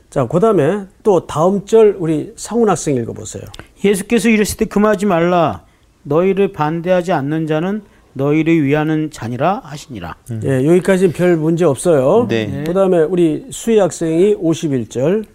자, 0.09 0.27
그다음에 0.27 0.85
또 1.03 1.27
다음 1.27 1.65
절 1.65 1.95
우리 1.99 2.33
상훈 2.35 2.69
학생 2.69 2.95
읽어보세요. 2.95 3.43
예수께서 3.83 4.29
이르실 4.29 4.57
때 4.57 4.65
금하지 4.65 5.05
말라. 5.05 5.61
너희를 6.03 6.51
반대하지 6.51 7.13
않는 7.13 7.47
자는 7.47 7.83
너희를 8.15 8.63
위하는 8.63 9.11
자니라 9.11 9.61
하시니라. 9.63 10.15
예, 10.43 10.65
여기까지는 10.65 11.13
별 11.13 11.35
문제 11.35 11.65
없어요. 11.65 12.27
네. 12.27 12.63
그다음에 12.65 12.99
우리 12.99 13.45
수희 13.51 13.77
학생이 13.77 14.35
51절. 14.35 15.25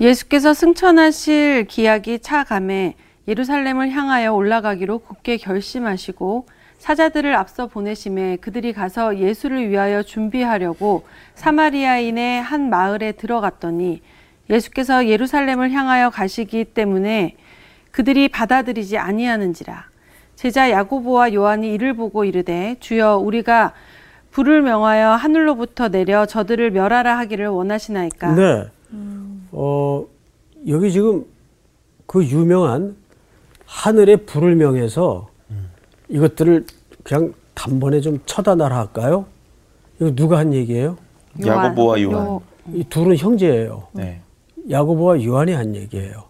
예수께서 0.00 0.52
승천하실 0.52 1.64
기약이 1.68 2.18
차감해 2.18 2.94
예루살렘을 3.26 3.90
향하여 3.90 4.34
올라가기로 4.34 4.98
굳게 4.98 5.38
결심하시고 5.38 6.46
사자들을 6.78 7.34
앞서 7.34 7.66
보내심에 7.66 8.36
그들이 8.36 8.74
가서 8.74 9.18
예수를 9.18 9.70
위하여 9.70 10.02
준비하려고 10.02 11.04
사마리아인의 11.34 12.42
한 12.42 12.68
마을에 12.68 13.12
들어갔더니 13.12 14.02
예수께서 14.50 15.08
예루살렘을 15.08 15.72
향하여 15.72 16.10
가시기 16.10 16.66
때문에 16.66 17.36
그들이 17.90 18.28
받아들이지 18.28 18.98
아니하는지라 18.98 19.86
제자 20.36 20.70
야고보와 20.70 21.32
요한이 21.32 21.72
이를 21.72 21.94
보고 21.94 22.24
이르되 22.24 22.76
주여 22.80 23.16
우리가 23.16 23.72
불을 24.30 24.60
명하여 24.62 25.12
하늘로부터 25.12 25.88
내려 25.88 26.26
저들을 26.26 26.70
멸하라 26.70 27.16
하기를 27.18 27.46
원하시나이까 27.48 28.34
네. 28.34 28.66
어, 29.52 30.04
여기 30.68 30.92
지금 30.92 31.24
그 32.06 32.22
유명한 32.24 32.96
하늘의 33.64 34.26
불을 34.26 34.56
명해서 34.56 35.28
이것들을 36.08 36.66
그냥 37.02 37.32
단번에 37.54 38.00
좀 38.00 38.20
처단하라 38.26 38.76
할까요? 38.78 39.24
이거 39.98 40.14
누가 40.14 40.36
한 40.38 40.52
얘기예요? 40.52 40.98
야고보와 41.44 42.02
요한. 42.02 42.40
이 42.74 42.84
둘은 42.84 43.16
형제예요. 43.16 43.88
네. 43.92 44.20
야고보와 44.68 45.24
요한이 45.24 45.52
한 45.52 45.74
얘기예요. 45.74 46.24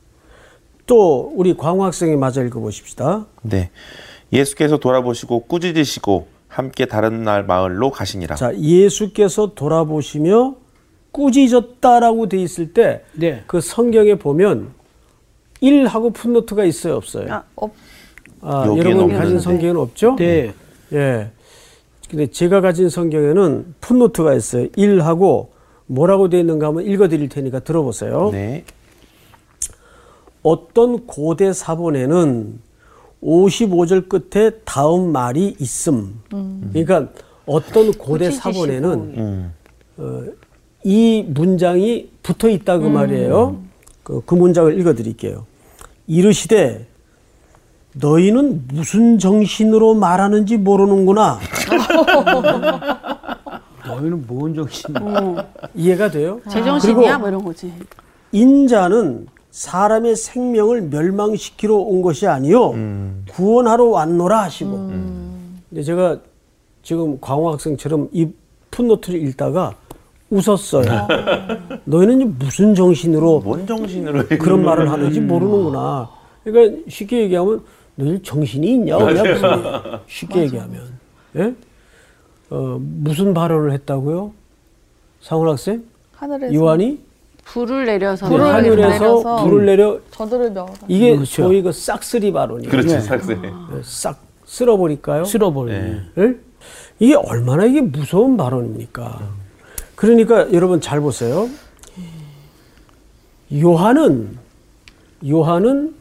또 0.86 1.32
우리 1.34 1.56
광호 1.56 1.84
학생이 1.84 2.16
마저 2.16 2.44
읽어보십시다. 2.44 3.26
네. 3.42 3.70
예수께서 4.32 4.78
돌아보시고 4.78 5.40
꾸짖으시고 5.46 6.28
함께 6.48 6.86
다른 6.86 7.22
날 7.22 7.44
마을로 7.44 7.90
가시니라. 7.90 8.36
자, 8.36 8.56
예수께서 8.56 9.52
돌아보시며 9.54 10.54
꾸짖었다라고 11.12 12.28
돼 12.28 12.38
있을 12.38 12.72
때 12.72 13.02
네. 13.14 13.42
그 13.46 13.60
성경에 13.60 14.14
보면 14.16 14.70
1하고 15.62 16.12
풋노트가 16.12 16.64
있어요, 16.64 16.94
없어요? 16.96 17.32
아, 17.32 17.42
없- 17.56 17.72
아, 18.42 18.64
여러분. 18.76 19.12
가진 19.12 19.38
성경은 19.40 19.76
없죠? 19.76 20.16
네. 20.16 20.52
예. 20.92 21.30
근데 22.08 22.26
제가 22.28 22.60
가진 22.60 22.88
성경에는 22.88 23.74
풋노트가 23.80 24.34
있어요. 24.34 24.68
1하고 24.68 25.48
뭐라고 25.86 26.28
되어 26.28 26.40
있는가 26.40 26.68
한번 26.68 26.84
읽어 26.86 27.08
드릴 27.08 27.28
테니까 27.28 27.60
들어보세요. 27.60 28.30
네. 28.32 28.64
어떤 30.50 31.06
고대 31.08 31.52
사본에는 31.52 32.60
55절 33.20 34.08
끝에 34.08 34.50
다음 34.64 35.10
말이 35.10 35.56
있음. 35.58 36.20
그러니까 36.30 37.08
어떤 37.46 37.92
고대. 37.92 38.30
사본에는 38.30 39.52
음. 39.98 40.32
이 40.84 41.24
문장이 41.26 42.10
붙어 42.22 42.48
있다 42.48 42.78
그 42.78 42.86
말이에요. 42.86 43.60
그, 44.04 44.22
그 44.24 44.36
문장을 44.36 44.78
읽어 44.78 44.94
드릴게요. 44.94 45.46
이르시되 46.06 46.86
너희는 47.94 48.68
무슨 48.68 49.18
정신으로 49.18 49.94
말하는지 49.94 50.58
모르는구나. 50.58 51.40
너희는 53.84 54.24
뭔 54.28 54.54
정신? 54.54 54.94
이해가 55.74 56.12
돼요? 56.12 56.40
제정신이야 56.48 57.18
뭐 57.18 57.28
이런 57.28 57.44
거지. 57.44 57.72
인자는 58.30 59.26
사람의 59.56 60.16
생명을 60.16 60.82
멸망시키러 60.82 61.74
온 61.76 62.02
것이 62.02 62.26
아니요 62.26 62.74
구원하러 63.30 63.86
왔노라 63.86 64.42
하시고. 64.42 64.70
근데 65.70 65.82
제가 65.82 66.18
지금 66.82 67.18
광호 67.18 67.52
학생처럼 67.52 68.10
이 68.12 68.28
풋노트를 68.70 69.18
읽다가 69.26 69.74
웃었어요. 70.28 70.84
너희는 71.84 72.38
무슨 72.38 72.74
정신으로 72.74 73.40
뭔 73.40 73.66
정신으로 73.66 74.26
그런 74.26 74.62
말을 74.62 74.90
하는지 74.90 75.20
모르는구나. 75.20 76.10
그러니까 76.44 76.82
쉽게 76.88 77.22
얘기하면 77.22 77.64
너희 77.94 78.22
정신이 78.22 78.74
있냐? 78.74 78.98
그냥 78.98 79.24
무슨. 79.26 79.50
쉽게 80.06 80.42
얘기하면. 80.42 80.82
예? 81.36 81.54
어, 82.50 82.78
무슨 82.78 83.32
발언을 83.32 83.72
했다고요? 83.72 84.32
상훈 85.22 85.48
학생? 85.48 85.82
하늘에서 86.12 86.54
요한이 86.54 87.05
불을 87.46 87.86
내려서 87.86 88.28
불을 88.28 88.44
하늘에서 88.44 88.88
내려서 88.88 89.44
불을 89.44 89.66
내려 89.66 89.98
저들을 90.10 90.50
멸하라. 90.50 90.72
이게 90.88 91.14
그렇죠. 91.14 91.42
소위 91.42 91.62
그 91.62 91.72
싹쓸이 91.72 92.32
발언이에요. 92.32 92.70
그렇죠. 92.70 93.00
삭세. 93.00 93.38
싹 93.82 94.20
쓸어 94.44 94.76
버릴까요? 94.76 95.24
쓸어 95.24 95.52
버리네. 95.52 95.80
네. 95.80 96.22
예? 96.22 96.34
이게 96.98 97.14
얼마나 97.14 97.64
이게 97.64 97.80
무서운 97.80 98.36
발언입니까? 98.36 99.20
그러니까 99.94 100.52
여러분 100.52 100.80
잘 100.80 101.00
보세요. 101.00 101.48
요한은 103.54 104.36
요한은 105.26 105.94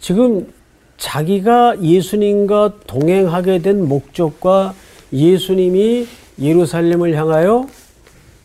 지금 0.00 0.52
자기가 0.96 1.80
예수님과 1.80 2.72
동행하게 2.86 3.60
된 3.60 3.88
목적과 3.88 4.74
예수님이 5.12 6.06
예루살렘을 6.40 7.14
향하여 7.16 7.66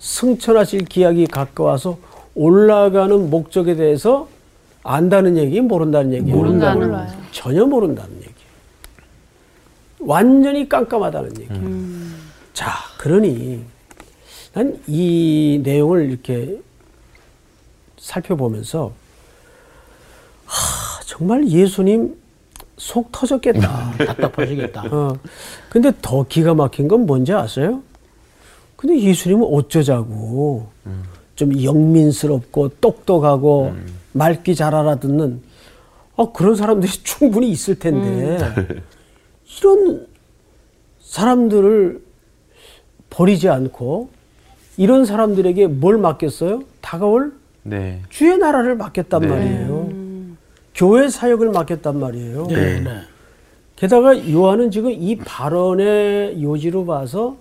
승천하실 0.08 0.84
기약이 0.86 1.28
가까워서 1.28 1.98
올라가는 2.36 3.30
목적에 3.30 3.76
대해서 3.76 4.28
안다는 4.84 5.38
얘기, 5.38 5.62
모른다는 5.62 6.12
얘기, 6.14 6.30
모른다는 6.30 6.88
몰라요. 6.90 7.10
전혀 7.32 7.66
모른다는 7.66 8.14
얘기. 8.18 8.34
완전히 10.00 10.68
깜깜하다는 10.68 11.32
얘기. 11.40 11.50
자, 12.54 12.74
그러니 13.00 13.64
난 14.54 14.78
이 14.88 15.62
내용을 15.64 16.10
이렇게 16.12 16.60
살펴보면서 17.98 18.92
하, 20.46 21.02
정말 21.06 21.48
예수님 21.48 22.18
속 22.76 23.10
터졌겠다. 23.14 23.94
답답하시겠다. 24.06 24.84
어. 24.92 25.16
근데 25.70 25.94
더 26.02 26.24
기가 26.28 26.54
막힌 26.54 26.90
건 26.90 27.06
뭔지 27.06 27.32
아세요? 27.32 27.82
근데 28.84 29.00
예수님은 29.00 29.48
어쩌자고 29.50 30.68
좀 31.38 31.64
영민스럽고 31.64 32.68
똑똑하고 32.82 33.72
말귀 34.12 34.56
잘 34.56 34.76
알아듣는 34.76 35.42
아, 36.18 36.28
그런 36.34 36.58
사람들이 36.58 36.92
충분히 37.02 37.50
있을 37.50 37.80
텐데 37.80 38.38
이런 39.58 40.06
사람들을 41.00 42.04
버리지 43.10 43.48
않고 43.48 44.10
이런 44.76 45.06
사람들에게 45.06 45.68
뭘 45.68 45.98
맡겼어요? 45.98 46.64
다가올 46.82 47.32
네. 47.64 48.02
주의 48.10 48.38
나라를 48.38 48.76
맡겼단 48.76 49.22
네. 49.22 49.28
말이에요. 49.28 49.90
교회 50.76 51.08
사역을 51.08 51.52
맡겼단 51.52 51.98
말이에요. 51.98 52.48
네. 52.48 52.82
네. 52.82 52.90
게다가 53.78 54.30
요한은 54.30 54.72
지금 54.72 54.92
이 54.92 55.16
발언의 55.16 56.44
요지로 56.44 56.86
봐서 56.86 57.38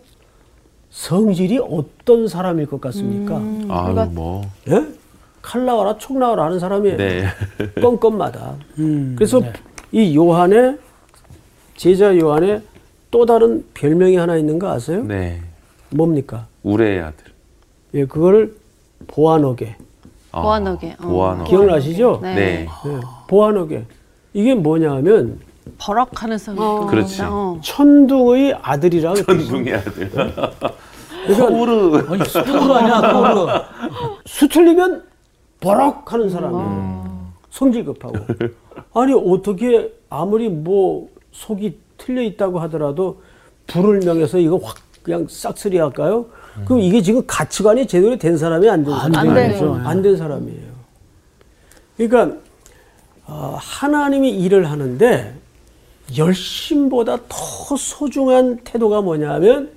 성질이 0.92 1.58
어떤 1.58 2.28
사람일 2.28 2.66
것 2.66 2.80
같습니까? 2.82 3.36
아유 3.74 4.10
뭐. 4.12 4.42
예? 4.68 4.86
칼 5.40 5.64
나와라 5.64 5.96
촉 5.98 6.18
나와라 6.18 6.44
하는 6.44 6.60
사람이 6.60 6.96
네. 6.96 7.24
껌껌마다. 7.80 8.54
음, 8.78 9.14
그래서 9.16 9.40
네. 9.40 9.52
이 9.90 10.14
요한의 10.14 10.78
제자 11.76 12.16
요한의 12.16 12.62
또 13.10 13.24
다른 13.26 13.64
별명이 13.74 14.16
하나 14.16 14.36
있는 14.36 14.58
거 14.58 14.70
아세요? 14.70 15.02
네. 15.02 15.40
뭡니까? 15.90 16.46
우레의 16.62 17.00
아들. 17.00 17.24
예, 17.94 18.04
그거를 18.04 18.54
보안어게. 19.08 19.76
아, 20.30 20.42
보안어게. 20.42 20.96
어. 21.00 21.06
보안어. 21.08 21.44
기억나시죠? 21.44 22.20
네. 22.22 22.34
네. 22.34 22.66
예, 22.86 23.00
보안어게. 23.28 23.84
이게 24.34 24.54
뭐냐면 24.54 25.40
버럭하는 25.78 26.38
성. 26.38 26.56
어. 26.58 26.86
그렇지. 26.86 27.22
어. 27.22 27.58
천둥의 27.62 28.58
아들이라고. 28.62 29.16
천둥의 29.24 29.74
아들. 29.74 30.10
그러니까 30.10 31.46
호르. 31.46 32.06
아니, 32.08 32.24
수동으로 32.24 32.74
아니야, 32.74 32.96
수동으로. 32.96 33.48
수틀리면 34.26 35.04
버럭 35.60 36.12
하는 36.12 36.28
사람이에요. 36.30 37.32
성질 37.50 37.84
급하고. 37.84 38.14
아니, 38.94 39.12
어떻게 39.12 39.92
아무리 40.10 40.48
뭐 40.48 41.08
속이 41.32 41.78
틀려 41.98 42.22
있다고 42.22 42.58
하더라도 42.60 43.22
불을 43.68 44.00
명해서 44.04 44.38
이거 44.38 44.58
확 44.62 44.76
그냥 45.02 45.26
싹쓸이 45.28 45.78
할까요? 45.78 46.26
그럼 46.64 46.80
이게 46.80 47.00
지금 47.02 47.22
가치관이 47.26 47.86
제대로 47.86 48.16
된 48.18 48.36
사람이 48.36 48.68
안 48.68 48.84
된 48.84 48.92
사람이 48.94 49.16
안된 49.16 49.52
거죠. 49.52 49.74
안 49.84 50.02
된 50.02 50.16
사람이에요. 50.16 50.72
그러니까 51.96 52.36
어, 53.26 53.56
하나님이 53.58 54.30
일을 54.30 54.70
하는데 54.70 55.34
열심보다 56.16 57.18
더 57.28 57.76
소중한 57.76 58.58
태도가 58.64 59.00
뭐냐면 59.00 59.70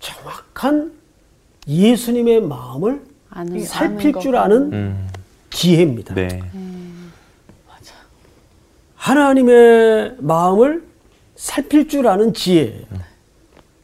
정확한 0.00 0.92
예수님의 1.66 2.42
마음을 2.42 3.02
아는 3.30 3.58
거. 3.58 3.64
살필 3.64 4.14
줄 4.20 4.36
아는 4.36 4.72
음. 4.72 5.08
지혜입니다. 5.50 6.14
네. 6.14 6.40
하나님의 8.96 10.16
마음을 10.18 10.82
살필 11.36 11.88
줄 11.88 12.08
아는 12.08 12.32
지혜예요. 12.32 12.86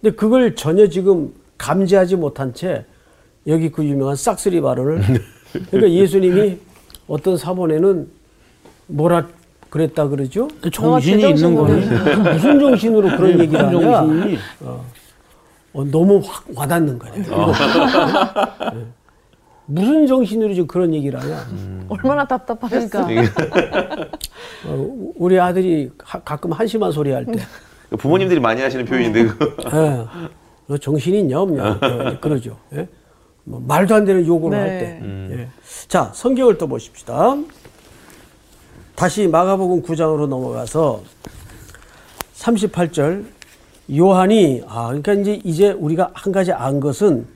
근데 0.00 0.16
그걸 0.16 0.54
전혀 0.56 0.88
지금 0.88 1.34
감지하지 1.58 2.16
못한 2.16 2.54
채 2.54 2.86
여기 3.46 3.70
그 3.70 3.84
유명한 3.84 4.16
싹쓸이 4.16 4.62
발언을 4.62 5.02
그러니까 5.70 5.90
예수님이 5.90 6.58
어떤 7.06 7.36
사본에는 7.36 8.08
뭐라 8.86 9.28
그랬다 9.70 10.08
그러죠? 10.08 10.48
정신이 10.72 11.30
있는 11.30 11.54
거는 11.54 12.32
무슨 12.34 12.60
정신으로 12.60 13.16
그런 13.16 13.38
얘기를 13.40 13.64
무슨 13.70 13.86
하냐? 13.88 13.98
정신이 14.00 14.38
어, 15.72 15.84
너무 15.84 16.20
확 16.24 16.44
와닿는 16.54 16.98
거예요. 16.98 17.14
이거. 17.22 17.52
네. 18.74 18.86
무슨 19.66 20.06
정신으로 20.08 20.52
지금 20.52 20.66
그런 20.66 20.92
얘기를 20.92 21.18
하냐? 21.20 21.46
얼마나 21.88 22.26
답답하셨어요. 22.26 23.20
어, 24.66 24.86
우리 25.14 25.38
아들이 25.38 25.90
가, 25.96 26.18
가끔 26.20 26.50
한심한 26.50 26.90
소리 26.90 27.12
할 27.12 27.24
때. 27.24 27.40
부모님들이 27.96 28.40
많이 28.40 28.60
하시는 28.62 28.84
표현인데 28.84 29.26
그 29.26 29.54
예. 29.72 30.06
너 30.66 30.76
정신이 30.78 31.20
있냐 31.20 31.40
없냐 31.40 31.78
어, 31.80 32.20
그러죠. 32.20 32.56
예? 32.74 32.88
뭐 33.44 33.60
말도 33.66 33.94
안 33.94 34.04
되는 34.04 34.26
요구를 34.26 34.58
네. 34.58 34.62
할 34.68 34.78
때. 34.80 35.00
예. 35.42 35.48
자 35.88 36.10
성경을 36.14 36.58
또 36.58 36.66
보십시다. 36.68 37.36
다시 39.00 39.26
마가복음 39.26 39.80
9장으로 39.80 40.26
넘어가서 40.26 41.00
38절 42.36 43.24
요한이 43.96 44.60
아 44.68 44.88
그러니까 44.88 45.14
이제 45.14 45.40
이제 45.42 45.70
우리가 45.70 46.10
한 46.12 46.30
가지 46.34 46.52
안 46.52 46.80
것은 46.80 47.26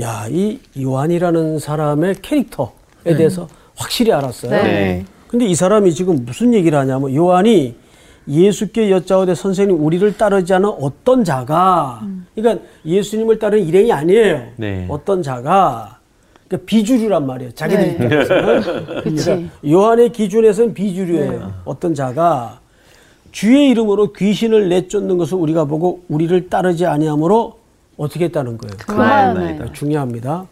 야 0.00 0.26
이 0.28 0.58
요한이라는 0.76 1.60
사람의 1.60 2.16
캐릭터에 2.22 3.14
대해서 3.16 3.46
확실히 3.76 4.12
알았어요. 4.12 4.50
네. 4.50 4.62
네. 4.64 5.04
근데 5.28 5.46
이 5.46 5.54
사람이 5.54 5.94
지금 5.94 6.24
무슨 6.24 6.52
얘기를 6.52 6.76
하냐면 6.76 7.14
요한이 7.14 7.76
예수께 8.26 8.90
여짜오되 8.90 9.36
선생님 9.36 9.84
우리를 9.84 10.16
따르지 10.16 10.54
않은 10.54 10.68
어떤 10.68 11.22
자가 11.22 12.00
그러니까 12.34 12.66
예수님을 12.84 13.38
따르는 13.38 13.64
일행이 13.64 13.92
아니에요. 13.92 14.48
네. 14.56 14.86
어떤 14.88 15.22
자가 15.22 16.00
그러니까 16.48 16.66
비주류란 16.66 17.26
말이에요. 17.26 17.52
자기들 17.52 17.84
네. 17.84 17.92
입장에서는. 17.92 18.84
그러니까 19.02 19.54
요한의 19.68 20.12
기준에서는 20.12 20.74
비주류예요. 20.74 21.52
어떤 21.64 21.94
자가 21.94 22.60
주의 23.32 23.68
이름으로 23.70 24.12
귀신을 24.12 24.68
내쫓는 24.68 25.18
것을 25.18 25.36
우리가 25.36 25.64
보고 25.64 26.04
우리를 26.08 26.48
따르지 26.48 26.86
아니하므로 26.86 27.58
어떻게 27.96 28.24
했다는 28.26 28.58
거예요. 28.58 28.76
그만하나이다. 28.78 29.72
중요합니다. 29.72 30.46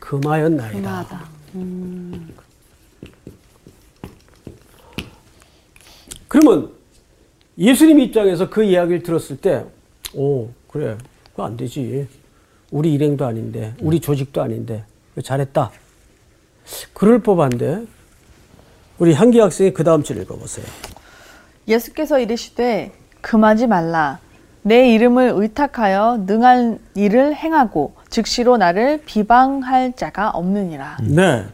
금하였나이다. 0.00 0.78
금하다. 0.78 1.24
그러면 6.28 6.70
예수님 7.56 8.00
입장에서 8.00 8.50
그 8.50 8.64
이야기를 8.64 9.02
들었을 9.02 9.36
때, 9.36 9.64
오, 10.14 10.48
그래. 10.68 10.96
그거 11.30 11.44
안 11.44 11.56
되지. 11.56 12.08
우리 12.70 12.94
일행도 12.94 13.24
아닌데, 13.24 13.74
우리 13.80 14.00
조직도 14.00 14.42
아닌데, 14.42 14.84
잘했다. 15.22 15.70
그럴 16.92 17.18
법한데, 17.20 17.84
우리 18.98 19.12
한기 19.12 19.40
학생이 19.40 19.72
그 19.72 19.84
다음 19.84 20.02
줄 20.02 20.18
읽어보세요. 20.18 20.66
예수께서 21.66 22.18
이르시되 22.18 22.92
금하지 23.20 23.66
말라. 23.66 24.18
내 24.62 24.94
이름을 24.94 25.32
의탁하여 25.34 26.24
능한 26.26 26.78
일을 26.94 27.34
행하고 27.34 27.94
즉시로 28.08 28.56
나를 28.56 29.02
비방할 29.04 29.94
자가 29.94 30.30
없느니라. 30.30 30.98
네. 31.02 31.44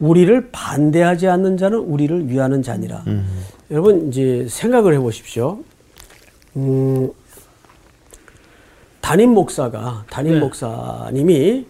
우리를 0.00 0.50
반대하지 0.50 1.28
않는 1.28 1.56
자는 1.56 1.78
우리를 1.78 2.28
위하는 2.28 2.62
자니라. 2.62 3.04
여러분, 3.70 4.08
이제 4.08 4.46
생각을 4.50 4.92
해 4.92 4.98
보십시오. 4.98 5.60
음, 6.56 7.10
담임 9.00 9.30
목사가, 9.30 10.04
담임 10.10 10.40
목사님이 10.40 11.66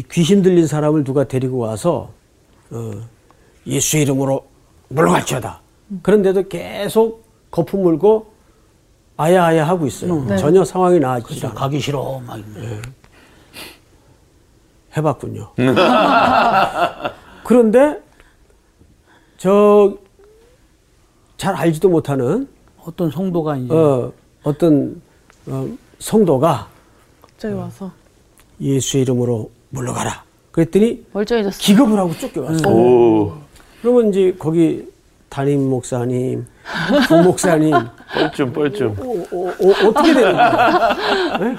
귀신 0.00 0.42
들린 0.42 0.66
사람을 0.66 1.04
누가 1.04 1.24
데리고 1.24 1.58
와서, 1.58 2.10
어, 2.70 2.92
예수 3.66 3.98
이름으로 3.98 4.44
물러갈지어다. 4.88 5.60
그런데도 6.02 6.48
계속 6.48 7.24
거품 7.50 7.82
물고 7.82 8.32
아야아야 9.16 9.68
하고 9.68 9.86
있어요. 9.86 10.26
전혀 10.38 10.64
상황이 10.64 10.98
나아지지 10.98 11.46
않아. 11.46 11.54
가기 11.54 11.78
싫어 11.80 12.20
막 12.26 12.38
이러면서. 12.38 12.82
해봤군요. 14.96 15.52
그런데 17.44 18.00
저 19.36 20.02
잘 21.42 21.56
알지도 21.56 21.88
못하는 21.88 22.46
어떤 22.84 23.10
성도가 23.10 23.56
이제 23.56 23.74
어, 23.74 24.12
어떤 24.44 25.02
어, 25.46 25.68
성도가 25.98 26.68
갑자기 27.20 27.52
와서 27.52 27.90
예수 28.60 28.96
의 28.96 29.02
이름으로 29.02 29.50
물러가라. 29.76 30.22
그랬더니 30.52 31.04
멀쩡해졌어. 31.12 31.58
기겁을 31.58 31.98
하고 31.98 32.12
쫓겨갔어. 32.14 32.68
오 32.68 33.32
그러면 33.80 34.10
이제 34.10 34.34
거기 34.38 34.86
담임 35.28 35.68
목사님, 35.70 36.46
부 37.08 37.22
목사님 37.22 37.72
뻘쭘 38.14 38.52
뻘쭘. 38.52 38.86
어, 38.86 38.92
어, 38.92 39.48
어, 39.48 39.88
어떻게 39.88 40.12
되는 40.14 40.32
거예요? 40.36 41.38
네? 41.40 41.56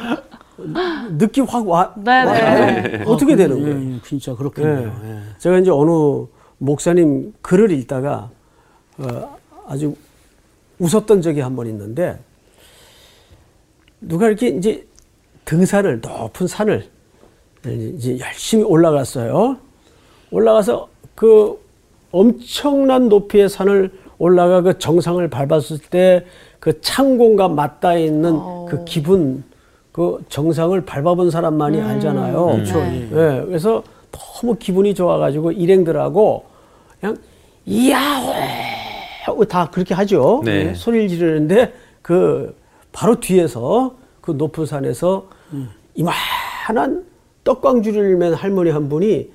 느낌 1.17 1.45
확 1.45 1.67
와. 1.67 1.91
네, 1.97 2.23
와요? 2.23 3.03
어떻게 3.07 3.35
되는 3.35 3.59
거예요? 3.59 3.75
예, 3.79 3.95
예, 3.95 3.99
진짜 4.05 4.35
그렇겠네요. 4.35 4.95
예. 5.03 5.09
예. 5.09 5.19
제가 5.39 5.57
이제 5.57 5.71
어느 5.71 6.25
목사님 6.59 7.33
글을 7.41 7.71
읽다가 7.71 8.29
어, 8.99 9.37
아주 9.67 9.95
웃었던 10.77 11.21
적이 11.23 11.39
한 11.41 11.55
번 11.55 11.65
있는데 11.67 12.19
누가 13.99 14.27
이렇게 14.27 14.49
이제 14.49 14.85
등산을 15.45 16.01
높은 16.01 16.45
산을 16.45 16.87
이제 17.65 18.19
열심히 18.19 18.63
올라갔어요. 18.63 19.57
올라가서 20.31 20.87
그 21.15 21.59
엄청난 22.11 23.09
높이의 23.09 23.49
산을 23.49 23.91
올라가 24.17 24.61
그 24.61 24.77
정상을 24.79 25.27
밟았을 25.29 25.79
때 25.89 26.25
그 26.63 26.79
창공과 26.79 27.49
맞닿아 27.49 27.97
있는 27.97 28.39
그 28.69 28.85
기분 28.85 29.43
그 29.91 30.23
정상을 30.29 30.79
밟아본 30.85 31.29
사람만이 31.29 31.81
알잖아요. 31.81 32.45
그렇죠. 32.45 32.79
예. 32.79 33.01
예, 33.11 33.43
그래서 33.45 33.83
너무 34.13 34.55
기분이 34.55 34.95
좋아가지고 34.95 35.51
일행들하고 35.51 36.45
그냥 37.01 37.17
이야호 37.65 39.43
다 39.49 39.69
그렇게 39.71 39.93
하죠. 39.93 40.41
네. 40.45 40.69
예, 40.69 40.73
소리를 40.73 41.09
지르는데 41.09 41.73
그 42.01 42.55
바로 42.93 43.19
뒤에서 43.19 43.95
그 44.21 44.31
높은 44.31 44.65
산에서 44.65 45.27
이만한 45.95 47.03
떡광주를 47.43 48.15
맨 48.17 48.33
할머니 48.33 48.71
한 48.71 48.89
분이 48.89 49.31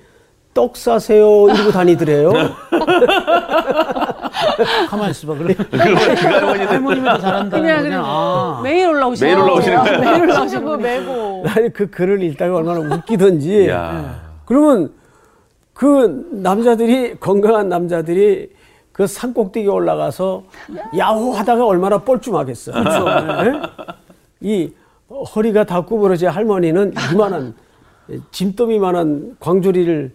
떡 0.54 0.76
사세요 0.76 1.46
이러고 1.48 1.70
다니더래요. 1.70 2.32
가만히 4.88 5.10
있어봐. 5.12 5.34
그래. 5.34 5.54
그 5.54 5.76
할머니는 5.76 6.66
할머니면 6.68 7.20
잘한다. 7.20 7.60
그냥 7.60 7.82
그냥 7.82 8.02
아. 8.04 8.60
매일 8.62 8.88
올라오시죠. 8.88 9.26
매일 9.26 9.38
올라오시는 9.38 9.84
거예요? 9.84 10.00
매일 10.00 10.22
올라오시고 10.22 10.76
메고 10.78 11.44
아니 11.54 11.72
그 11.72 11.90
글을 11.90 12.22
읽다가 12.22 12.56
얼마나 12.56 12.80
웃기던지. 12.80 13.68
야. 13.68 14.20
그러면 14.46 14.92
그 15.74 16.26
남자들이 16.32 17.16
건강한 17.20 17.68
남자들이 17.68 18.50
그 18.92 19.06
산 19.06 19.32
꼭대기 19.32 19.68
올라가서 19.68 20.42
야호 20.96 21.32
하다가 21.32 21.64
얼마나 21.64 21.98
뻘쭘하겠어. 21.98 22.72
예? 23.44 23.52
이 24.40 24.72
허리가 25.36 25.62
다 25.62 25.82
구부러진 25.82 26.28
할머니는 26.28 26.94
이만한 27.12 27.54
짐더미만한 28.30 29.36
광주리를 29.40 30.12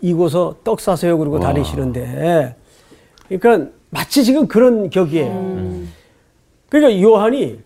이고서 0.00 0.56
떡 0.64 0.80
사세요 0.80 1.18
그러고 1.18 1.40
다니시는데 1.40 2.56
그러니까 3.28 3.70
마치 3.90 4.24
지금 4.24 4.46
그런 4.46 4.90
격이에요. 4.90 5.86
그러니까 6.68 7.00
요한이 7.00 7.58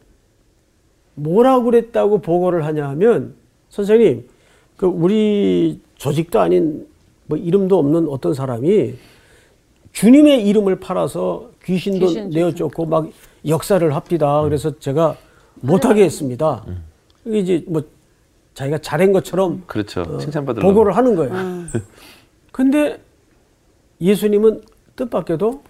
뭐라고 1.14 1.64
그랬다고 1.64 2.18
보고를 2.18 2.64
하냐 2.64 2.88
하면 2.90 3.34
선생님 3.68 4.28
그 4.76 4.86
우리 4.86 5.80
조직도 5.96 6.40
아닌 6.40 6.86
뭐 7.26 7.36
이름도 7.36 7.78
없는 7.78 8.08
어떤 8.08 8.34
사람이 8.34 8.94
주님의 9.92 10.46
이름을 10.48 10.80
팔아서 10.80 11.50
귀신도 11.64 12.06
귀신 12.06 12.30
내어 12.30 12.52
쫓고 12.54 12.86
막 12.86 13.08
역사를 13.46 13.94
합디다. 13.94 14.42
그래서 14.42 14.78
제가 14.78 15.16
못하게 15.56 16.04
했습니다. 16.04 16.64
이게 17.24 17.38
이제 17.38 17.64
뭐 17.66 17.82
자기가 18.54 18.78
잘한 18.78 19.12
것처럼 19.12 19.62
그렇죠. 19.66 20.18
칭찬받으려고. 20.18 20.68
보고를 20.72 20.96
하는 20.96 21.14
거예요. 21.14 21.32
근데 22.52 23.00
예수님은 24.00 24.62
뜻밖에도 24.96 25.62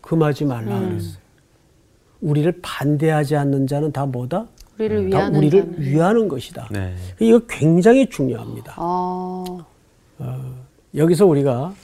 금하지 0.00 0.44
말라 0.44 0.78
그랬어요. 0.78 1.18
우리를 2.20 2.60
반대하지 2.62 3.36
않는 3.36 3.66
자는 3.66 3.92
다 3.92 4.06
뭐다? 4.06 4.46
우리를 4.78 5.10
다 5.10 5.18
위하는 5.18 5.38
우리를 5.38 5.60
자는. 5.60 5.80
위하는 5.80 6.28
것이다. 6.28 6.68
네. 6.70 6.94
이거 7.18 7.40
굉장히 7.48 8.08
중요합니다. 8.08 8.74
어, 8.78 9.58
여기서 10.94 11.26
우리가 11.26 11.74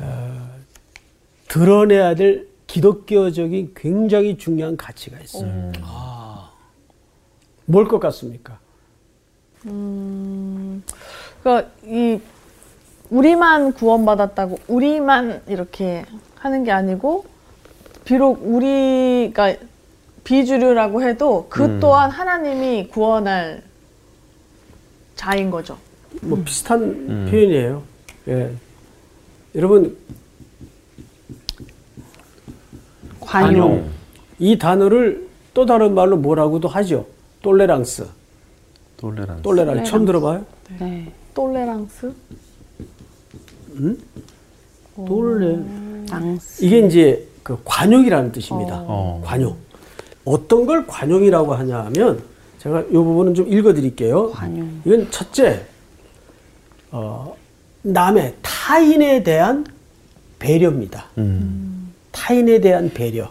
어, 0.00 0.48
드러내야 1.48 2.14
될 2.14 2.48
기독교적인 2.66 3.72
굉장히 3.76 4.36
중요한 4.36 4.76
가치가 4.76 5.18
있어요. 5.20 5.72
뭘것 7.66 8.00
같습니까? 8.00 8.58
그러니까 9.64 10.82
이 11.84 12.20
우리만 13.10 13.72
구원받았다고 13.72 14.58
우리만 14.68 15.42
이렇게 15.46 16.04
하는 16.36 16.64
게 16.64 16.72
아니고 16.72 17.24
비록 18.04 18.40
우리가 18.42 19.54
비주류라고 20.24 21.02
해도 21.02 21.46
그 21.48 21.78
또한 21.80 22.10
하나님이 22.10 22.88
구원할 22.88 23.62
자인 25.14 25.50
거죠. 25.50 25.78
뭐 26.22 26.42
비슷한 26.44 27.26
표현이에요. 27.30 27.82
예. 28.28 28.50
여러분 29.54 29.96
관용. 33.20 33.90
이 34.38 34.58
단어를 34.58 35.28
또 35.52 35.66
다른 35.66 35.94
말로 35.94 36.16
뭐라고도 36.16 36.68
하죠. 36.68 37.06
똘레랑스. 37.42 38.06
똘레란스. 39.10 39.42
똘레랑스 39.42 39.90
처음 39.90 40.04
들어봐요? 40.06 40.44
네. 40.80 41.12
톨레랑스? 41.34 42.12
똘레. 45.06 45.58
랑스. 46.08 46.64
이게 46.64 46.78
이제 46.80 47.28
그 47.42 47.58
관용이라는 47.64 48.32
뜻입니다. 48.32 48.84
어. 48.86 49.20
관용. 49.24 49.56
어떤 50.24 50.64
걸 50.64 50.86
관용이라고 50.86 51.54
하냐 51.54 51.84
하면 51.86 52.22
제가 52.58 52.80
이 52.82 52.92
부분은 52.92 53.34
좀 53.34 53.52
읽어드릴게요. 53.52 54.30
관용. 54.30 54.80
이건 54.86 55.10
첫째, 55.10 55.66
어, 56.90 57.36
남의 57.82 58.34
타인에 58.40 59.22
대한 59.22 59.66
배려입니다. 60.38 61.06
음. 61.18 61.92
타인에 62.12 62.60
대한 62.60 62.90
배려. 62.94 63.30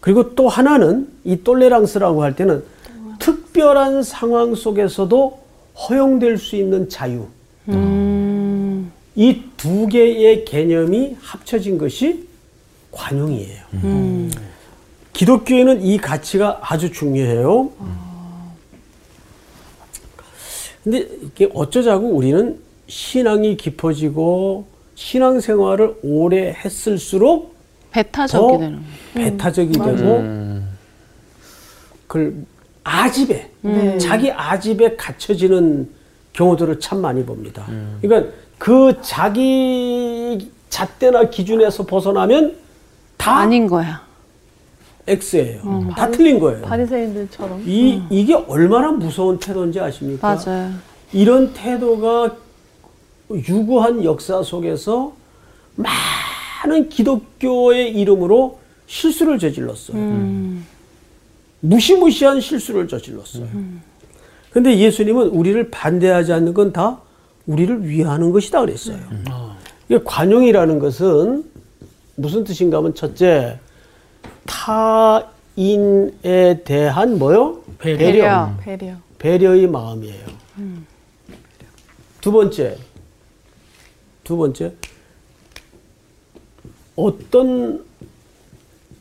그리고 0.00 0.34
또 0.34 0.48
하나는 0.48 1.08
이 1.24 1.42
똘레랑스라고 1.42 2.22
할 2.22 2.36
때는 2.36 2.62
특별한 3.24 4.02
상황 4.02 4.54
속에서도 4.54 5.38
허용될 5.88 6.36
수 6.36 6.56
있는 6.56 6.90
자유. 6.90 7.26
음, 7.68 8.92
이두 9.14 9.86
개의 9.86 10.44
개념이 10.44 11.16
합쳐진 11.20 11.78
것이 11.78 12.28
관용이에요. 12.90 13.62
음. 13.84 14.30
기독교에는 15.14 15.82
이 15.82 15.96
가치가 15.96 16.60
아주 16.60 16.92
중요해요. 16.92 17.70
근데 20.82 21.08
이게 21.22 21.48
어쩌자고 21.54 22.08
우리는 22.08 22.60
신앙이 22.88 23.56
깊어지고 23.56 24.66
신앙생활을 24.96 25.96
오래 26.02 26.52
했을수록 26.52 27.54
배타적이 27.90 28.52
더 28.52 28.58
되는. 28.58 28.80
배타적이 29.14 29.72
되고 29.72 30.62
그걸 32.06 32.44
아집에 32.84 33.50
네. 33.62 33.98
자기 33.98 34.30
아집에 34.30 34.96
갇혀지는 34.96 35.88
경우들을 36.34 36.80
참 36.80 37.00
많이 37.00 37.24
봅니다. 37.24 37.66
그러니까 38.00 38.32
그 38.58 38.98
자기 39.00 40.50
잣대나 40.68 41.30
기준에서 41.30 41.86
벗어나면 41.86 42.56
다 43.16 43.38
아닌 43.38 43.66
거야. 43.66 44.02
X예요. 45.06 45.92
다 45.96 46.10
틀린 46.10 46.38
거예요. 46.38 46.62
바리새인들처럼. 46.62 47.62
이 47.66 48.02
이게 48.10 48.34
얼마나 48.34 48.90
무서운 48.90 49.38
태도인지 49.38 49.80
아십니까? 49.80 50.34
맞아요. 50.34 50.70
이런 51.12 51.52
태도가 51.52 52.36
유구한 53.30 54.02
역사 54.04 54.42
속에서 54.42 55.12
많은 55.76 56.88
기독교의 56.88 57.92
이름으로 57.92 58.58
실수를 58.86 59.38
저질렀어요. 59.38 59.96
음. 59.96 60.66
무시무시한 61.68 62.40
실수를 62.40 62.88
저질렀어요. 62.88 63.48
근데 64.52 64.78
예수님은 64.78 65.28
우리를 65.28 65.70
반대하지 65.70 66.32
않는 66.32 66.54
건 66.54 66.72
다 66.72 66.98
우리를 67.46 67.86
위하는 67.88 68.30
것이다 68.30 68.60
그랬어요. 68.60 68.98
이게 69.88 70.00
관용이라는 70.02 70.78
것은 70.78 71.44
무슨 72.16 72.44
뜻인가 72.44 72.78
하면 72.78 72.94
첫째 72.94 73.58
타인에 74.46 75.32
대한 76.64 77.18
뭐요? 77.18 77.62
배려. 77.78 78.54
배려. 78.62 78.94
배려 79.18 79.54
의 79.54 79.66
마음이에요. 79.66 80.24
두 82.20 82.32
번째, 82.32 82.78
두 84.22 84.36
번째, 84.38 84.72
어떤 86.96 87.84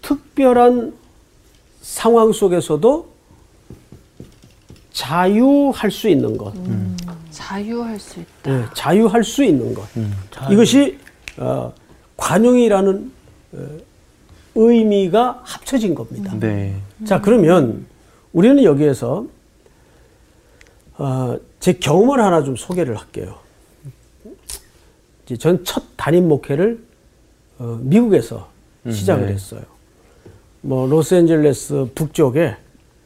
특별한 0.02 0.94
상황 1.84 2.32
속에서도 2.32 3.14
자유할 4.94 5.92
수 5.92 6.08
있는 6.08 6.38
것, 6.38 6.54
자유할 7.30 8.00
수 8.00 8.22
있다. 8.22 8.28
네, 8.44 8.66
자유할 8.74 9.24
수 9.24 9.44
있는 9.44 9.74
것. 9.74 9.84
이것이 10.50 10.98
어, 11.38 11.74
관용이라는 12.16 13.12
어, 13.54 13.68
의미가 14.56 15.42
합쳐진 15.44 15.94
겁니다. 15.94 16.34
네. 16.40 16.80
자, 17.06 17.20
그러면 17.20 17.86
우리는 18.32 18.64
여기에서 18.64 19.26
어, 20.98 21.38
제 21.60 21.74
경험을 21.74 22.22
하나 22.22 22.44
좀 22.44 22.56
소개를 22.56 22.96
할게요. 22.96 23.36
전첫 25.38 25.84
담임 25.98 26.30
목회를 26.30 26.82
어, 27.58 27.78
미국에서 27.82 28.48
시작을 28.90 29.26
네. 29.28 29.34
했어요. 29.34 29.73
뭐 30.66 30.88
로스앤젤레스 30.88 31.90
북쪽에 31.94 32.56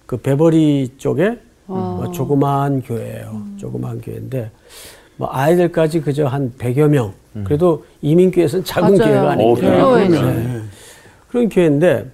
그 0.06 0.18
베버리 0.18 0.94
쪽에 0.98 1.40
뭐 1.66 2.12
조그마한 2.12 2.82
교회예요. 2.84 3.42
조그마한 3.58 4.00
교회인데 4.02 4.52
뭐 5.18 5.30
아이들까지 5.32 6.02
그저 6.02 6.28
한 6.28 6.54
100여 6.58 6.88
명. 6.88 7.14
그래도 7.44 7.86
이민교회에서는 8.02 8.64
작은 8.64 8.98
맞아요. 8.98 9.12
교회가 9.12 9.32
아니니까. 9.32 9.88
어. 9.88 9.98
네. 9.98 10.62
그런 11.28 11.50
교회인데 11.50 12.06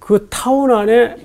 그 0.00 0.26
타운 0.28 0.70
안에 0.72 1.16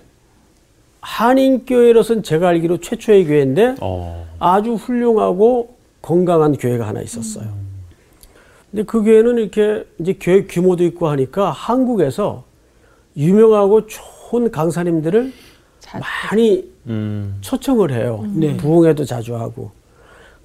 한인교회로서는 1.01 2.23
제가 2.23 2.49
알기로 2.49 2.77
최초의 2.79 3.25
교회인데 3.25 3.75
어. 3.81 4.27
아주 4.39 4.75
훌륭하고 4.75 5.75
건강한 6.01 6.55
교회가 6.55 6.87
하나 6.87 7.01
있었어요. 7.01 7.47
근데 8.71 8.83
그 8.83 9.03
교회는 9.03 9.37
이렇게 9.37 9.85
이제 9.99 10.15
교회 10.19 10.43
규모도 10.45 10.83
있고 10.85 11.07
하니까 11.07 11.49
한국에서 11.51 12.43
유명하고 13.17 13.87
좋은 13.87 14.51
강사님들을 14.51 15.33
자- 15.79 15.99
많이 15.99 16.69
음. 16.87 17.37
초청을 17.41 17.91
해요. 17.91 18.25
네. 18.33 18.55
부흥회도 18.57 19.05
자주 19.05 19.35
하고. 19.35 19.71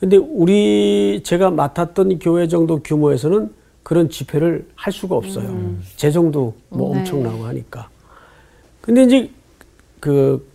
근데 0.00 0.16
우리 0.16 1.20
제가 1.24 1.50
맡았던 1.50 2.18
교회 2.18 2.46
정도 2.48 2.82
규모에서는 2.82 3.50
그런 3.82 4.08
집회를 4.10 4.66
할 4.74 4.92
수가 4.92 5.14
없어요. 5.16 5.76
재정도 5.96 6.54
뭐 6.68 6.92
네. 6.94 7.00
엄청나고 7.00 7.44
하니까. 7.44 7.88
근데 8.80 9.04
이제 9.04 9.30
그 10.00 10.46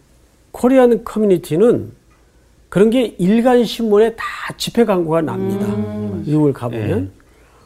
코리안 0.51 1.03
커뮤니티는 1.03 1.91
그런 2.69 2.89
게 2.89 3.15
일간 3.17 3.63
신문에 3.63 4.15
다 4.15 4.23
집회 4.57 4.85
광고가 4.85 5.21
납니다. 5.21 5.65
미국을 6.25 6.53
가보면. 6.53 7.11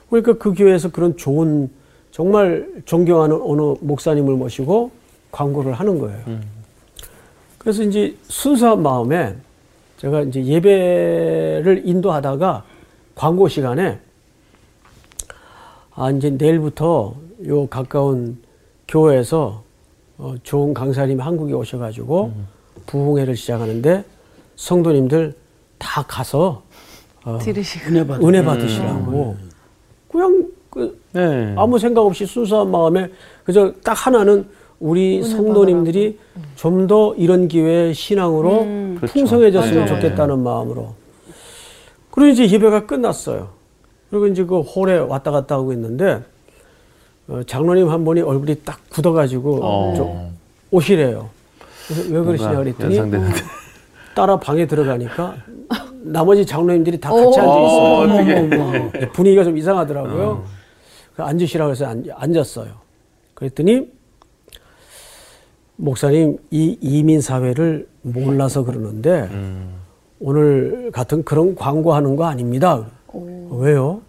그러니까 0.09 0.33
그 0.37 0.53
교회에서 0.53 0.91
그런 0.91 1.17
좋은 1.17 1.69
정말 2.13 2.69
존경하는 2.85 3.41
어느 3.41 3.75
목사님을 3.81 4.35
모시고 4.35 4.91
광고를 5.31 5.73
하는 5.73 5.97
거예요. 5.97 6.39
그래서 7.57 7.81
이제 7.81 8.15
순수한 8.27 8.83
마음에 8.83 9.35
제가 9.97 10.21
이제 10.21 10.45
예배를 10.45 11.81
인도하다가 11.83 12.65
광고 13.15 13.47
시간에 13.47 13.99
아 15.95 16.11
이제 16.11 16.29
내일부터 16.29 17.15
요 17.47 17.65
가까운 17.65 18.37
교회에서 18.87 19.63
어, 20.19 20.35
좋은 20.43 20.75
강사님이 20.75 21.19
한국에 21.19 21.53
오셔가지고 21.53 22.31
부흥회를 22.85 23.35
시작하는데 23.35 24.05
성도님들 24.55 25.33
다 25.79 26.03
가서 26.03 26.61
어, 27.23 27.39
들으시고. 27.41 27.89
은혜 27.89 28.05
받 28.05 28.19
받으시라고 28.19 29.35
그냥 30.11 30.51
그 30.73 30.99
네. 31.11 31.53
아무 31.55 31.77
생각 31.77 32.01
없이 32.01 32.25
순수한 32.25 32.71
마음에 32.71 33.07
그저 33.43 33.71
딱 33.83 33.93
하나는 33.93 34.47
우리 34.79 35.21
성도님들이 35.21 36.17
좀 36.55 36.87
더 36.87 37.13
이런 37.15 37.47
기회에 37.47 37.93
신앙으로 37.93 38.61
음. 38.63 38.95
그렇죠. 38.97 39.13
풍성해졌으면 39.13 39.85
네. 39.85 39.85
좋겠다는 39.85 40.39
마음으로. 40.39 40.95
그리고 42.09 42.31
이제 42.31 42.49
예배가 42.49 42.87
끝났어요. 42.87 43.49
그리고 44.09 44.27
이제 44.27 44.43
그 44.43 44.61
홀에 44.61 44.97
왔다 44.97 45.29
갔다 45.31 45.55
하고 45.55 45.71
있는데 45.73 46.21
어, 47.27 47.41
장로님 47.45 47.87
한 47.89 48.03
분이 48.03 48.21
얼굴이 48.21 48.55
딱 48.65 48.79
굳어가지고 48.89 49.59
어. 49.63 49.93
좀 49.95 50.37
오시래요. 50.71 51.29
그래서 51.87 52.13
왜 52.13 52.21
그러시냐 52.23 52.55
그랬더니 52.57 52.97
연상되는데. 52.97 53.41
따라 54.15 54.37
방에 54.37 54.65
들어가니까 54.67 55.35
나머지 56.03 56.45
장로님들이 56.45 56.99
다 56.99 57.11
같이 57.11 57.39
앉아 57.39 57.49
어, 57.51 57.65
있어요. 57.65 58.13
어떡해. 58.13 58.89
네, 58.99 59.09
분위기가 59.13 59.43
좀 59.43 59.57
이상하더라고요. 59.57 60.43
그 60.45 60.52
앉으시라고 61.17 61.71
해서 61.71 61.85
앉, 61.85 62.05
앉았어요. 62.11 62.71
그랬더니 63.33 63.91
목사님 65.75 66.37
이 66.51 66.77
이민 66.81 67.21
사회를 67.21 67.87
몰라서 68.01 68.63
그러는데 68.63 69.29
음. 69.31 69.75
오늘 70.19 70.91
같은 70.91 71.23
그런 71.23 71.55
광고하는 71.55 72.15
거 72.15 72.25
아닙니다. 72.25 72.85
왜요? 73.49 74.01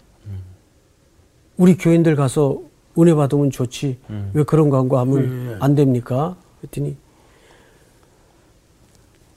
우리 1.57 1.77
교인들 1.77 2.17
가서 2.17 2.61
은혜 2.99 3.15
받으면 3.15 3.51
좋지. 3.51 3.99
왜 4.33 4.43
그런 4.45 4.71
광고하면 4.71 5.59
안 5.61 5.75
됩니까? 5.75 6.37
그랬더니 6.61 6.97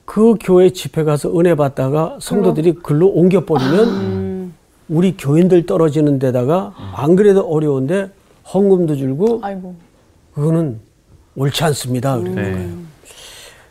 그 0.05 0.35
교회 0.39 0.69
집회 0.69 1.03
가서 1.03 1.37
은혜 1.37 1.55
받다가 1.55 2.17
성도들이 2.21 2.75
글로 2.75 3.07
옮겨버리면 3.07 4.16
우리 4.89 5.17
교인들 5.17 5.65
떨어지는 5.65 6.19
데다가 6.19 6.73
안 6.95 7.15
그래도 7.15 7.41
어려운데 7.41 8.09
헌금도 8.53 8.95
줄고 8.95 9.39
아이고. 9.43 9.75
그거는 10.33 10.79
옳지 11.35 11.63
않습니다. 11.65 12.17
그러는 12.17 12.35
네. 12.35 12.51
거예요. 12.53 12.77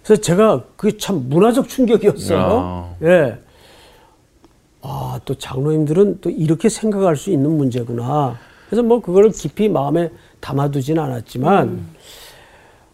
그래서 0.05 0.23
제가 0.23 0.65
그게 0.77 0.97
참 0.99 1.29
문화적 1.29 1.69
충격이었어요. 1.69 2.97
예. 3.03 3.39
아, 4.83 5.19
또 5.25 5.35
장로님들은 5.35 6.21
또 6.21 6.31
이렇게 6.31 6.69
생각할 6.69 7.17
수 7.17 7.31
있는 7.31 7.51
문제구나. 7.57 8.39
그래서 8.67 8.83
뭐 8.85 9.01
그걸 9.01 9.31
깊이 9.31 9.69
마음에 9.69 10.11
담아두진 10.39 10.99
않았지만, 10.99 11.87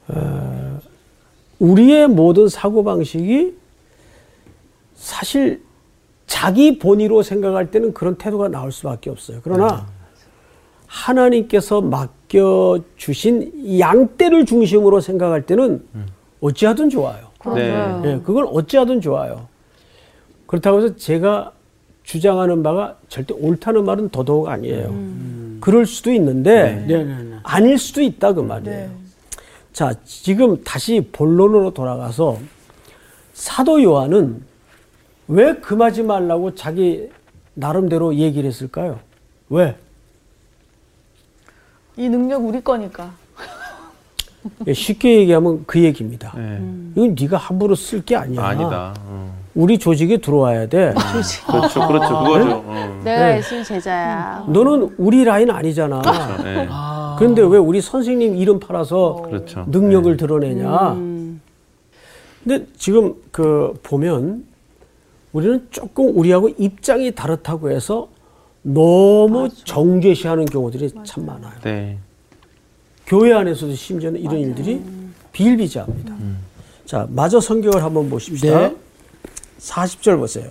어, 0.08 0.80
우리의 1.58 2.08
모든 2.08 2.48
사고방식이 2.48 3.58
사실 4.94 5.62
자기 6.32 6.78
본의로 6.78 7.22
생각할 7.22 7.70
때는 7.70 7.92
그런 7.92 8.14
태도가 8.14 8.48
나올 8.48 8.72
수밖에 8.72 9.10
없어요. 9.10 9.40
그러나 9.44 9.86
하나님께서 10.86 11.82
맡겨 11.82 12.80
주신 12.96 13.78
양떼를 13.78 14.46
중심으로 14.46 15.02
생각할 15.02 15.42
때는 15.44 15.84
어찌하든 16.40 16.88
좋아요. 16.88 17.26
네. 17.54 17.74
예, 18.04 18.20
그건 18.24 18.46
어찌하든 18.46 19.02
좋아요. 19.02 19.46
그렇다고 20.46 20.78
해서 20.78 20.96
제가 20.96 21.52
주장하는 22.02 22.62
바가 22.62 22.96
절대 23.08 23.34
옳다는 23.34 23.84
말은 23.84 24.08
더더욱 24.08 24.48
아니에요. 24.48 24.90
그럴 25.60 25.84
수도 25.84 26.10
있는데 26.12 26.82
네네네. 26.88 27.36
아닐 27.42 27.76
수도 27.76 28.00
있다 28.00 28.32
그 28.32 28.40
말이에요. 28.40 28.88
자, 29.74 29.92
지금 30.06 30.64
다시 30.64 31.06
본론으로 31.12 31.74
돌아가서 31.74 32.38
사도 33.34 33.82
요한은 33.82 34.50
왜 35.32 35.54
금하지 35.54 36.02
말라고 36.02 36.54
자기 36.54 37.08
나름대로 37.54 38.14
얘기를 38.16 38.46
했을까요? 38.48 38.98
왜? 39.48 39.74
이 41.96 42.06
능력 42.08 42.44
우리 42.44 42.60
거니까. 42.60 43.12
예, 44.66 44.74
쉽게 44.74 45.20
얘기하면 45.20 45.64
그 45.66 45.82
얘기입니다. 45.82 46.34
네. 46.36 46.60
이건 46.94 47.16
네가 47.18 47.38
함부로 47.38 47.74
쓸 47.74 48.04
게 48.04 48.14
아니야. 48.14 48.44
아니다. 48.44 48.94
어. 49.06 49.34
우리 49.54 49.78
조직에 49.78 50.18
들어와야 50.18 50.66
돼. 50.66 50.92
그렇죠, 51.46 51.86
그렇죠, 51.86 52.18
그거죠. 52.18 52.62
어. 52.66 53.00
내가 53.02 53.28
네. 53.30 53.38
예수님 53.38 53.64
제자야. 53.64 54.44
너는 54.48 54.94
우리 54.98 55.24
라인 55.24 55.50
아니잖아. 55.50 56.02
네. 56.42 56.68
그런데 57.18 57.40
왜 57.40 57.56
우리 57.56 57.80
선생님 57.80 58.36
이름 58.36 58.60
팔아서 58.60 59.22
그렇죠. 59.24 59.64
능력을 59.68 60.14
드러내냐? 60.18 60.92
음. 60.92 61.40
근데 62.44 62.66
지금 62.76 63.14
그 63.30 63.72
보면 63.82 64.51
우리는 65.32 65.66
조금 65.70 66.16
우리하고 66.16 66.48
입장이 66.50 67.12
다르다고 67.12 67.70
해서 67.70 68.08
너무 68.62 69.48
정죄시하는 69.64 70.44
경우들이 70.46 70.90
참 71.04 71.26
많아요. 71.26 71.52
네. 71.62 71.98
교회 73.06 73.32
안에서도 73.32 73.74
심지어는 73.74 74.20
이런 74.20 74.38
일들이 74.38 74.80
비일비재합니다. 75.32 76.14
자, 76.86 77.06
마저 77.10 77.40
성경을 77.40 77.82
한번 77.82 78.08
보십시다. 78.10 78.68
네. 78.68 78.76
40절 79.58 80.18
보세요. 80.18 80.50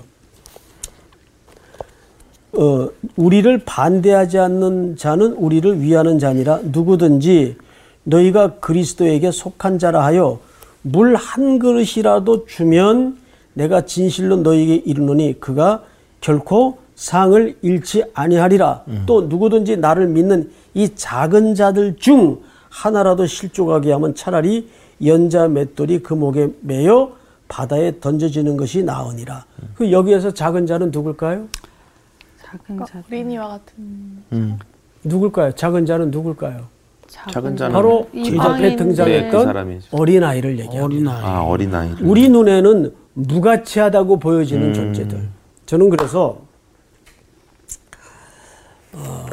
어, 2.53 2.89
우리를 3.15 3.57
반대하지 3.65 4.37
않는 4.37 4.97
자는 4.97 5.33
우리를 5.33 5.81
위하는 5.81 6.19
자니라 6.19 6.59
누구든지 6.63 7.55
너희가 8.03 8.55
그리스도에게 8.59 9.31
속한 9.31 9.79
자라 9.79 10.03
하여 10.03 10.39
물 10.81 11.15
한 11.15 11.59
그릇이라도 11.59 12.45
주면 12.47 13.17
내가 13.53 13.85
진실로 13.85 14.37
너희에게 14.37 14.75
이르노니 14.75 15.39
그가 15.39 15.83
결코 16.21 16.79
상을 16.95 17.55
잃지 17.61 18.03
아니하리라. 18.13 18.83
또 19.05 19.23
누구든지 19.23 19.77
나를 19.77 20.07
믿는 20.07 20.51
이 20.73 20.89
작은 20.95 21.55
자들 21.55 21.95
중 21.97 22.39
하나라도 22.69 23.25
실족하게 23.25 23.91
하면 23.93 24.15
차라리 24.15 24.69
연자 25.03 25.47
맷돌이 25.47 26.03
그 26.03 26.13
목에 26.13 26.49
매여 26.61 27.11
바다에 27.47 27.99
던져지는 27.99 28.55
것이 28.55 28.83
나으니라. 28.83 29.45
그 29.75 29.91
여기에서 29.91 30.31
작은 30.31 30.67
자는 30.67 30.91
누굴까요? 30.91 31.47
작은 32.41 32.85
자. 32.85 33.03
어린이와 33.09 33.47
같은. 33.47 33.73
음. 34.33 34.59
누굴까요? 35.03 35.51
작은 35.53 35.85
자는 35.85 36.11
누굴까요? 36.11 36.67
작은 37.07 37.57
자는 37.57 37.73
바로 37.73 38.07
이 38.13 38.23
제자 38.23 38.41
앞에 38.43 38.51
방인들. 38.53 38.75
등장했던 38.77 39.31
네, 39.31 39.37
그 39.37 39.43
사람이죠. 39.43 39.97
어린 39.97 40.23
아이를 40.23 40.51
얘기합니다. 40.59 40.85
어린 40.85 41.07
아이. 41.09 41.23
아, 41.23 41.41
어린 41.43 41.75
아이. 41.75 41.89
우리 42.01 42.29
눈에는 42.29 42.93
무가치하다고 43.13 44.19
보여지는 44.19 44.73
존재들. 44.73 45.29
저는 45.65 45.89
그래서 45.89 46.41
어, 48.93 49.25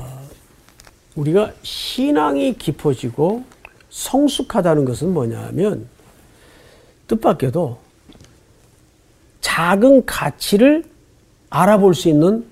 우리가 1.17 1.53
신앙이 1.63 2.55
깊어지고 2.55 3.45
성숙하다는 3.91 4.85
것은 4.85 5.13
뭐냐면 5.13 5.89
뜻밖에도 7.09 7.79
작은 9.41 10.07
가치를 10.07 10.85
알아볼 11.51 11.95
수 11.95 12.09
있는 12.09 12.45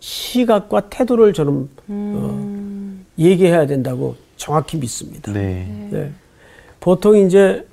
시각과 0.00 0.88
태도를 0.88 1.32
저는 1.32 1.68
어, 1.88 3.04
얘기해야 3.18 3.66
된다고 3.66 4.16
정확히 4.36 4.78
믿습니다. 4.78 5.32
네. 5.32 5.88
네. 5.90 6.12
보통 6.80 7.16
이제 7.16 7.67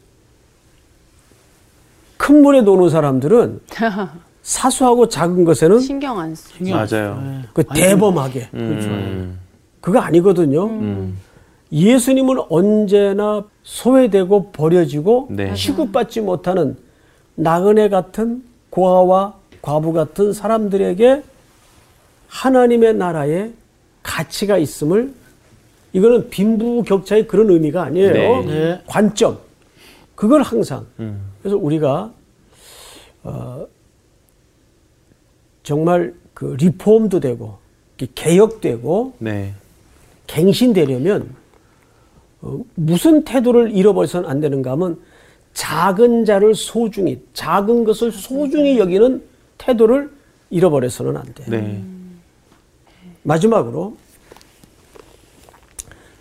큰 2.26 2.42
물에 2.42 2.62
노는 2.62 2.90
사람들은 2.90 3.60
사소하고 4.42 5.10
작은 5.10 5.46
것에는 5.46 5.80
신경 5.80 6.18
안안 6.20 6.36
맞아요. 6.72 6.88
써요. 6.88 7.42
그 7.54 7.64
대범하게 7.64 8.50
음. 8.56 9.40
그거 9.80 10.00
아니거든요. 10.00 10.66
음. 10.66 11.20
예수님은 11.72 12.38
언제나 12.50 13.44
소외되고 13.62 14.52
버려지고 14.52 15.28
네. 15.30 15.54
취급받지 15.54 16.22
못하는 16.22 16.76
나그네 17.36 17.90
같은 17.90 18.44
고아와 18.72 19.36
과부 19.62 19.94
같은 19.94 20.34
사람들에게 20.34 21.22
하나님의 22.28 22.96
나라에 22.96 23.52
가치가 24.02 24.58
있음을 24.58 25.14
이거는 25.94 26.30
빈부격차의 26.32 27.28
그런 27.28 27.52
의미가 27.52 27.84
아니에요. 27.84 28.14
네. 28.14 28.46
네. 28.46 28.82
관점. 28.88 29.38
그걸 30.16 30.42
항상. 30.42 30.88
음. 31.00 31.35
그래서 31.46 31.58
우리가 31.58 32.12
어, 33.22 33.68
정말 35.62 36.16
그 36.34 36.56
리폼도 36.60 37.20
되고 37.20 37.60
개혁되고 38.16 39.14
네. 39.20 39.54
갱신되려면 40.26 41.36
어, 42.42 42.64
무슨 42.74 43.24
태도를 43.24 43.78
잃어버려서는 43.78 44.28
안 44.28 44.40
되는가 44.42 44.72
하면 44.72 45.00
작은 45.54 46.26
자를 46.26 46.56
소중히 46.56 47.22
작은 47.36 47.84
것을 47.84 48.12
소중히 48.12 48.80
여기는 48.80 49.22
태도를 49.60 50.10
잃어버려서는 50.50 51.16
안 51.16 51.32
돼요. 51.36 51.48
네. 51.48 51.84
마지막으로 53.22 53.98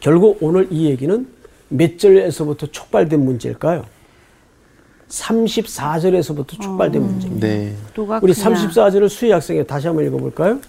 결국 0.00 0.36
오늘 0.42 0.70
이 0.70 0.84
얘기는 0.84 1.26
몇 1.70 1.98
절에서부터 1.98 2.66
촉발된 2.66 3.24
문제일까요? 3.24 3.93
34절에서부터 5.14 6.60
촉발된 6.60 7.02
문제입니다. 7.02 7.46
네. 7.46 7.74
우리 8.22 8.32
크냐. 8.32 8.54
34절을 8.54 9.08
수희 9.08 9.30
학생이 9.30 9.66
다시 9.66 9.86
한번 9.86 10.06
읽어볼까요? 10.06 10.60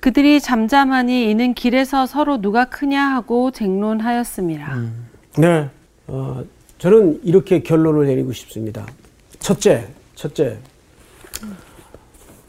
그들이 0.00 0.40
잠잠하니 0.40 1.30
이는 1.30 1.54
길에서 1.54 2.06
서로 2.06 2.40
누가 2.40 2.66
크냐 2.66 3.02
하고 3.02 3.50
쟁론하였습니다. 3.50 4.78
네, 5.38 5.68
어, 6.06 6.42
저는 6.78 7.20
이렇게 7.22 7.62
결론을 7.62 8.06
내리고 8.06 8.32
싶습니다. 8.32 8.86
첫째, 9.38 9.88
첫째, 10.14 10.58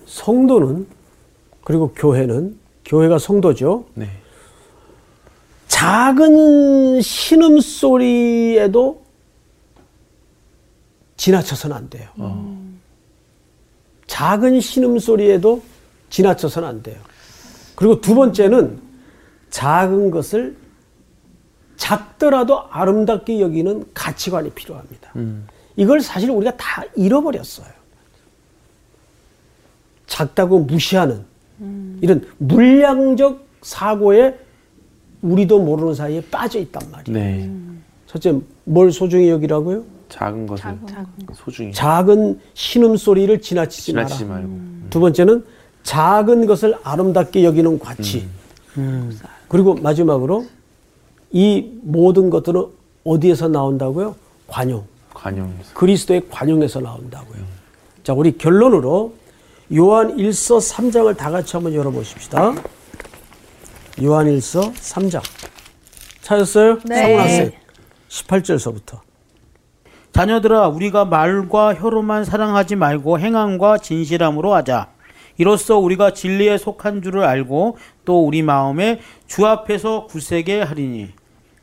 성도는 0.06 0.88
그리고 1.64 1.94
교회는 1.94 2.58
교회가 2.86 3.18
성도죠. 3.18 3.86
네. 3.94 4.08
작은 5.68 7.02
신음 7.02 7.60
소리에도 7.60 9.01
지나쳐서는 11.22 11.76
안 11.76 11.88
돼요. 11.88 12.10
작은 14.08 14.60
신음 14.60 14.98
소리에도 14.98 15.62
지나쳐서는 16.10 16.68
안 16.68 16.82
돼요. 16.82 17.00
그리고 17.76 18.02
두 18.02 18.16
번째는 18.16 18.80
작은 19.52 20.10
것을 20.10 20.58
작더라도 21.78 22.64
아름답게 22.72 23.40
여기는 23.40 23.86
가치관이 23.94 24.50
필요합니다. 24.50 25.14
이걸 25.76 26.02
사실 26.02 26.32
우리가 26.32 26.58
다 26.58 26.84
잃어버렸어요. 26.96 27.68
작다고 30.08 30.62
무시하는 30.62 31.24
이런 32.02 32.28
물량적 32.40 33.46
사고에 33.62 34.40
우리도 35.22 35.60
모르는 35.60 35.94
사이에 35.94 36.20
빠져 36.32 36.58
있단 36.58 36.90
말이에요. 36.90 37.20
네. 37.20 37.52
첫째, 38.12 38.38
뭘 38.66 38.92
소중히 38.92 39.30
여기라고요? 39.30 39.86
작은 40.10 40.46
것을 40.46 40.78
소중히 41.34 41.72
작은 41.72 42.42
신음 42.54 42.98
소리를 42.98 43.40
지나치지 43.40 43.94
마라. 43.94 44.08
지나치지 44.08 44.30
말고. 44.30 44.50
두 44.90 45.00
번째는 45.00 45.46
작은 45.84 46.46
것을 46.46 46.76
아름답게 46.84 47.46
여기는 47.46 47.80
가치. 47.80 48.28
그리고 49.48 49.76
마지막으로 49.76 50.46
이 51.32 51.72
모든 51.84 52.30
것들은 52.30 52.66
어디에서 53.06 53.48
나온다고요? 53.48 54.14
관용. 54.46 54.84
관용에서. 55.14 55.74
그리스도의 55.74 56.24
관용에서 56.30 56.82
나온다고요. 56.82 57.40
자, 58.04 58.12
우리 58.12 58.38
결론으로 58.38 59.14
요한 59.74 60.18
1서 60.18 60.60
3장을 60.60 61.16
다 61.16 61.32
같이 61.32 61.56
한번 61.56 61.74
열어보십시다. 61.74 62.56
요한 64.04 64.26
1서 64.28 64.74
3장. 64.74 65.22
찾았어요? 66.22 66.80
네. 66.84 66.96
상훈 66.96 67.20
학생. 67.20 67.61
18절서부터. 68.12 69.00
자녀들아 70.12 70.68
우리가 70.68 71.06
말과 71.06 71.74
혀로만 71.74 72.26
사랑하지 72.26 72.76
말고 72.76 73.20
행함과 73.20 73.78
진실함으로 73.78 74.54
하자. 74.54 74.90
이로써 75.38 75.78
우리가 75.78 76.12
진리에 76.12 76.58
속한 76.58 77.02
줄을 77.02 77.24
알고 77.24 77.78
또 78.04 78.26
우리 78.28 78.42
마음에 78.42 79.00
주 79.26 79.48
앞에서 79.48 80.06
굳세게 80.08 80.62
하리니 80.62 81.10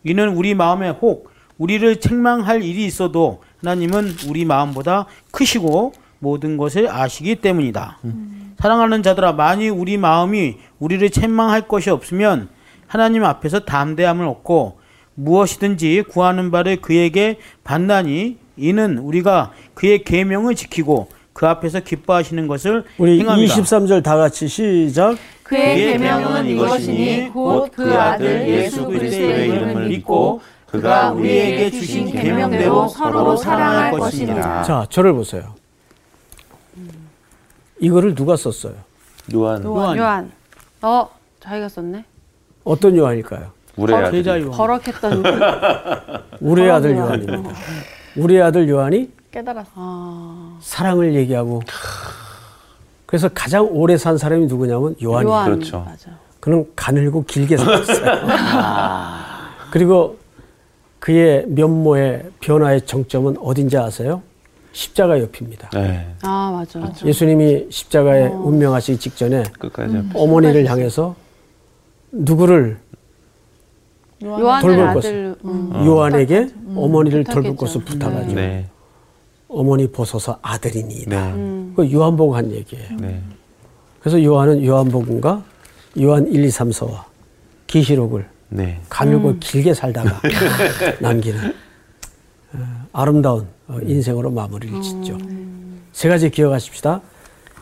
이는 0.05 0.35
우리 0.35 0.55
마음에 0.55 0.89
혹 0.89 1.31
우리를 1.59 2.01
책망할 2.01 2.63
일이 2.63 2.87
있어도 2.87 3.43
하나님은 3.61 4.15
우리 4.29 4.45
마음보다 4.47 5.07
크시고 5.31 5.93
모든 6.19 6.57
것을 6.57 6.89
아시기 6.91 7.37
때문이다. 7.37 7.99
사랑하는 8.59 9.03
자들아 9.03 9.33
만일 9.33 9.71
우리 9.71 9.99
마음이 9.99 10.57
우리를 10.79 11.11
책망할 11.11 11.69
것이 11.69 11.91
없으면 11.91 12.49
하나님 12.87 13.25
앞에서 13.25 13.61
담대함을 13.61 14.27
얻고 14.27 14.78
무엇이든지 15.29 16.05
구하는 16.09 16.51
바를 16.53 16.81
그에게 16.81 17.39
받나니 17.65 18.39
이는 18.57 18.99
우리가 18.99 19.53
그의 19.75 20.05
계명을 20.05 20.55
지키고 20.55 21.09
그 21.33 21.47
앞에서 21.47 21.81
기뻐하시는 21.81 22.47
것을 22.47 22.85
우리 22.99 23.21
행합니다. 23.21 23.55
23절 23.55 24.03
다 24.05 24.17
같이 24.17 24.47
시작. 24.49 25.17
그의 25.43 25.93
계명은 25.93 26.23
계명은 26.25 26.47
이것이니 26.47 27.31
곧 27.33 27.71
그 27.73 27.93
아들 27.95 28.49
예수 28.49 28.87
그리스도의 28.87 29.49
이름을 29.49 29.89
믿고 29.89 30.41
그가 30.67 31.13
우리에게 31.13 31.71
주신 31.71 32.11
계명대로 32.13 32.87
서로 32.89 33.37
사랑할 33.37 33.91
것이니라. 33.93 34.63
자, 34.63 34.87
저를 34.91 35.13
보세요. 35.15 35.55
이거를 37.81 38.15
누가 38.15 38.37
썼어요? 38.37 38.75
요한 39.35 39.65
요한 39.65 39.97
요한. 39.99 40.33
어, 40.83 41.09
자기가 41.41 41.69
썼네. 41.69 42.05
어떤 42.65 42.97
요한일까요? 42.97 43.58
우리 43.79 43.95
아들. 43.95 44.11
제자 44.13 44.39
요한 44.41 44.51
버럭했던 44.51 45.23
우리 46.41 46.71
아들 46.71 46.97
요한입니다. 46.97 47.51
우리 48.17 48.43
아들 48.43 48.69
요한이 48.69 49.11
깨달았어. 49.31 50.57
사랑을 50.61 51.15
얘기하고 51.15 51.63
그래서 53.07 53.29
가장 53.33 53.67
오래 53.71 53.97
산 53.97 54.19
사람이 54.19 54.47
누구냐면 54.47 54.95
요한이에요. 55.03 55.33
요한. 55.35 55.53
그렇죠. 55.55 55.81
맞아. 55.87 56.11
그는 56.41 56.67
가늘고 56.77 57.25
길게 57.25 57.57
살았어요. 57.57 58.27
그리고 59.71 60.19
그의 60.99 61.45
면모의 61.49 62.25
변화의 62.41 62.83
정점은 62.83 63.37
어딘지 63.41 63.79
아세요? 63.79 64.23
십자가 64.73 65.19
옆입니다. 65.21 65.71
네. 65.71 66.07
아, 66.23 66.51
맞아. 66.55 66.79
맞아. 66.79 67.07
예수님이 67.07 67.67
십자가에 67.71 68.27
운명하시기 68.27 68.99
직전에 68.99 69.45
끝까지. 69.59 70.03
어머니를 70.15 70.67
향해서 70.67 71.15
누구를 72.13 72.79
요한의 74.23 74.63
돌볼 74.63 74.89
아들 74.89 75.37
음. 75.45 75.73
요한에게 75.87 76.49
어머니를 76.75 77.25
부탁했죠. 77.25 77.43
돌볼 77.43 77.57
것을 77.57 77.85
부탁하죠. 77.85 78.35
네. 78.35 78.67
어머니 79.49 79.87
보소서 79.91 80.39
아들이니이다. 80.43 81.27
네. 81.27 81.33
음. 81.33 81.73
그 81.77 81.91
요한복음 81.91 82.35
한 82.35 82.51
얘기예요. 82.51 82.89
네. 83.01 83.23
그래서 84.01 84.23
요한은 84.23 84.65
요한복음과 84.65 85.43
요한 86.01 86.27
1, 86.27 86.45
2, 86.45 86.51
3, 86.51 86.71
4와 86.71 87.05
계시록을 87.67 88.29
네. 88.51 88.81
가늘고 88.89 89.37
길게 89.39 89.75
살다가 89.75 90.21
남기는 91.01 91.55
어, 92.55 92.59
아름다운 92.93 93.47
어, 93.69 93.79
인생으로 93.83 94.31
마무리를 94.31 94.81
짓죠. 94.83 95.19
세 95.93 96.09
가지 96.09 96.31
기억하십시다. 96.31 97.01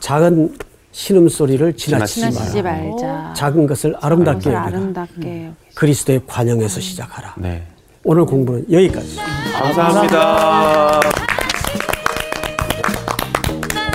작은 0.01 0.57
신음소리를 1.01 1.77
지나치지 1.77 2.21
지나치지. 2.33 2.63
말자. 2.63 3.35
작은 3.37 3.67
것을 3.67 3.95
아름답게 4.01 4.47
여기라. 4.49 4.65
아름답게. 4.65 5.51
그리스도의 5.75 6.23
관영에서 6.27 6.81
시작하라. 6.81 7.35
네. 7.37 7.65
오늘 8.03 8.25
공부는 8.25 8.65
여기까지. 8.73 9.17
감사합니다. 9.53 11.01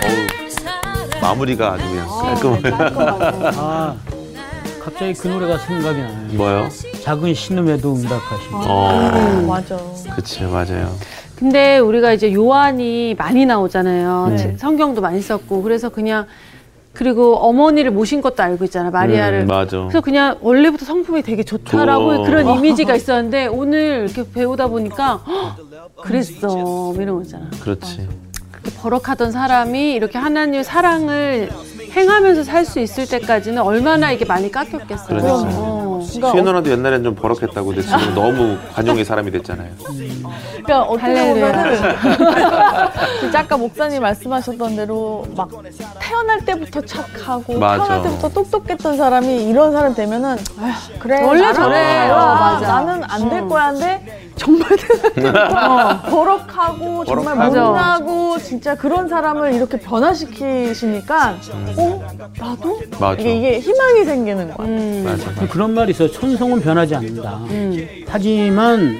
어우, 0.03 1.21
마무리가 1.23 1.73
아주 1.73 1.83
그냥 1.89 2.07
깔끔해. 2.07 2.61
아 3.57 3.95
갑자기 4.83 5.13
그 5.13 5.27
노래가 5.27 5.57
생각이 5.57 5.99
나요 5.99 6.27
뭐요? 6.33 6.69
작은 7.03 7.33
신음에도 7.33 7.95
응답하시고 7.95 8.57
어, 8.57 9.45
맞아. 9.47 9.75
그치, 10.15 10.43
맞아요. 10.43 10.95
근데 11.35 11.79
우리가 11.79 12.13
이제 12.13 12.31
요한이 12.31 13.15
많이 13.17 13.47
나오잖아요. 13.47 14.27
네. 14.29 14.37
지- 14.37 14.55
성경도 14.59 15.01
많이 15.01 15.19
썼고 15.19 15.63
그래서 15.63 15.89
그냥 15.89 16.27
그리고 16.93 17.37
어머니를 17.37 17.91
모신 17.91 18.21
것도 18.21 18.43
알고 18.43 18.65
있잖아 18.65 18.89
마리아를. 18.89 19.41
음, 19.41 19.47
맞아. 19.47 19.77
그래서 19.79 20.01
그냥 20.01 20.37
원래부터 20.41 20.85
성품이 20.85 21.21
되게 21.23 21.43
좋다라고 21.43 22.17
좋아. 22.17 22.25
그런 22.25 22.49
이미지가 22.57 22.95
있었는데 22.95 23.47
오늘 23.47 24.07
이렇게 24.09 24.29
배우다 24.31 24.67
보니까 24.67 25.23
헉, 25.25 25.57
그랬어 26.03 26.47
뭐 26.47 26.95
이런 26.99 27.15
거 27.17 27.21
있잖아. 27.23 27.49
그렇지. 27.61 28.07
버럭하던 28.81 29.31
사람이 29.31 29.93
이렇게 29.93 30.17
하나님의 30.17 30.63
사랑을 30.63 31.49
행하면서 31.95 32.43
살 32.43 32.65
수 32.65 32.79
있을 32.79 33.07
때까지는 33.07 33.61
얼마나 33.61 34.11
이게 34.11 34.23
많이 34.23 34.49
깎였겠어요. 34.51 35.07
그러니까. 35.07 35.33
어. 35.33 35.81
그러니까, 36.01 36.31
수현 36.31 36.45
누나도 36.45 36.71
옛날엔 36.71 37.03
좀 37.03 37.15
버럭했다고 37.15 37.67
근데 37.67 37.81
지금 37.81 38.13
너무 38.15 38.57
관용의 38.73 39.03
사람이 39.05 39.29
됐잖아요. 39.31 39.69
그러니까 40.63 40.81
어떻게. 40.83 41.33
보면은 41.33 41.75
진짜 43.19 43.39
아까 43.39 43.57
목사님 43.57 44.01
말씀하셨던 44.01 44.75
대로 44.75 45.25
막 45.35 45.49
태어날 45.99 46.43
때부터 46.45 46.81
착하고 46.81 47.57
맞아. 47.59 47.83
태어날 47.83 48.03
때부터 48.03 48.29
똑똑했던 48.29 48.97
사람이 48.97 49.49
이런 49.49 49.71
사람 49.71 49.93
되면은 49.93 50.37
아휴, 50.61 50.99
그래 50.99 51.21
원래 51.23 51.53
저래. 51.53 52.09
어, 52.09 52.15
어. 52.15 52.59
나는 52.59 53.03
안 53.09 53.29
될 53.31 53.47
거야인데 53.47 54.31
정말 54.35 54.67
어, 55.55 56.01
버럭하고 56.09 57.05
정말. 57.05 57.35
못나고 57.35 58.37
진짜 58.39 58.75
그런 58.75 59.07
사람을 59.07 59.53
이렇게 59.53 59.77
변화시키시니까 59.79 61.35
어 61.81 62.07
나도 62.39 62.79
맞아. 62.99 63.19
이게 63.21 63.35
이게 63.37 63.59
희망이 63.59 64.05
생기는 64.05 64.53
거야. 64.55 64.67
음. 64.67 65.03
맞아. 65.05 65.47
그런 65.47 65.73
말이 65.73 65.91
있어요 65.91 66.11
천성은 66.11 66.61
변하지 66.61 66.95
않는다 66.95 67.39
하지만 68.07 68.97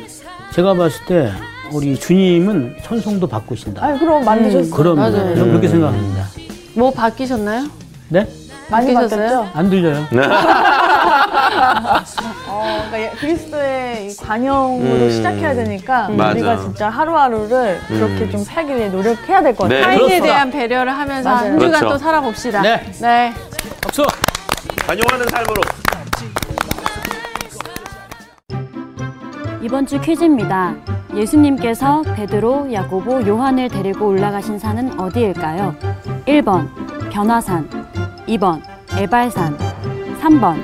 제가 0.54 0.74
봤을 0.74 1.06
때 1.06 1.32
우리 1.72 1.98
주님은 1.98 2.76
천성도 2.84 3.28
바꾸신다 3.28 3.84
아니 3.86 4.00
그럼 4.00 4.26
만드셨어. 4.26 4.76
그럼 4.76 4.98
맞아요. 4.98 5.14
저는 5.36 5.46
그렇게 5.50 5.68
생각합니다 5.68 6.26
뭐 6.74 6.92
바뀌셨나요? 6.92 7.68
네? 8.10 8.28
많이 8.70 8.94
바뀌셨어요? 8.94 9.50
안 9.54 9.70
들려요 9.70 10.06
어, 12.48 12.64
그러니까 12.90 13.00
예- 13.02 13.10
그리스도의 13.20 14.08
이 14.12 14.18
관용으로 14.18 15.06
음. 15.06 15.10
시작해야 15.12 15.54
되니까 15.54 16.10
맞아. 16.10 16.32
우리가 16.32 16.58
진짜 16.58 16.90
하루하루를 16.90 17.80
그렇게 17.88 18.30
좀 18.30 18.44
살기 18.44 18.76
위해 18.76 18.90
노력해야 18.90 19.42
될 19.42 19.56
것 19.56 19.64
같아요. 19.64 19.80
네. 19.80 19.82
타인에 19.84 19.98
그렇습니다. 19.98 20.26
대한 20.26 20.52
배려를 20.52 20.92
하면서 20.98 21.30
맞아요. 21.30 21.52
한 21.52 21.60
주간 21.60 21.80
그렇죠. 21.80 21.90
또 21.90 21.98
살아봅시다. 21.98 22.62
네. 22.62 22.92
네. 23.02 23.34
박수 23.82 24.04
관용하는 24.88 25.28
삶으로. 25.28 25.62
이번 29.62 29.86
주 29.86 30.00
퀴즈입니다. 30.02 30.74
예수님께서 31.14 32.02
베드로, 32.16 32.74
야고보, 32.74 33.28
요한을 33.28 33.68
데리고 33.68 34.08
올라가신 34.08 34.58
산은 34.58 35.00
어디일까요? 35.00 35.76
1번 36.26 36.68
변화산, 37.12 37.70
2번 38.28 38.62
에발산, 38.98 39.58
3번 40.22 40.64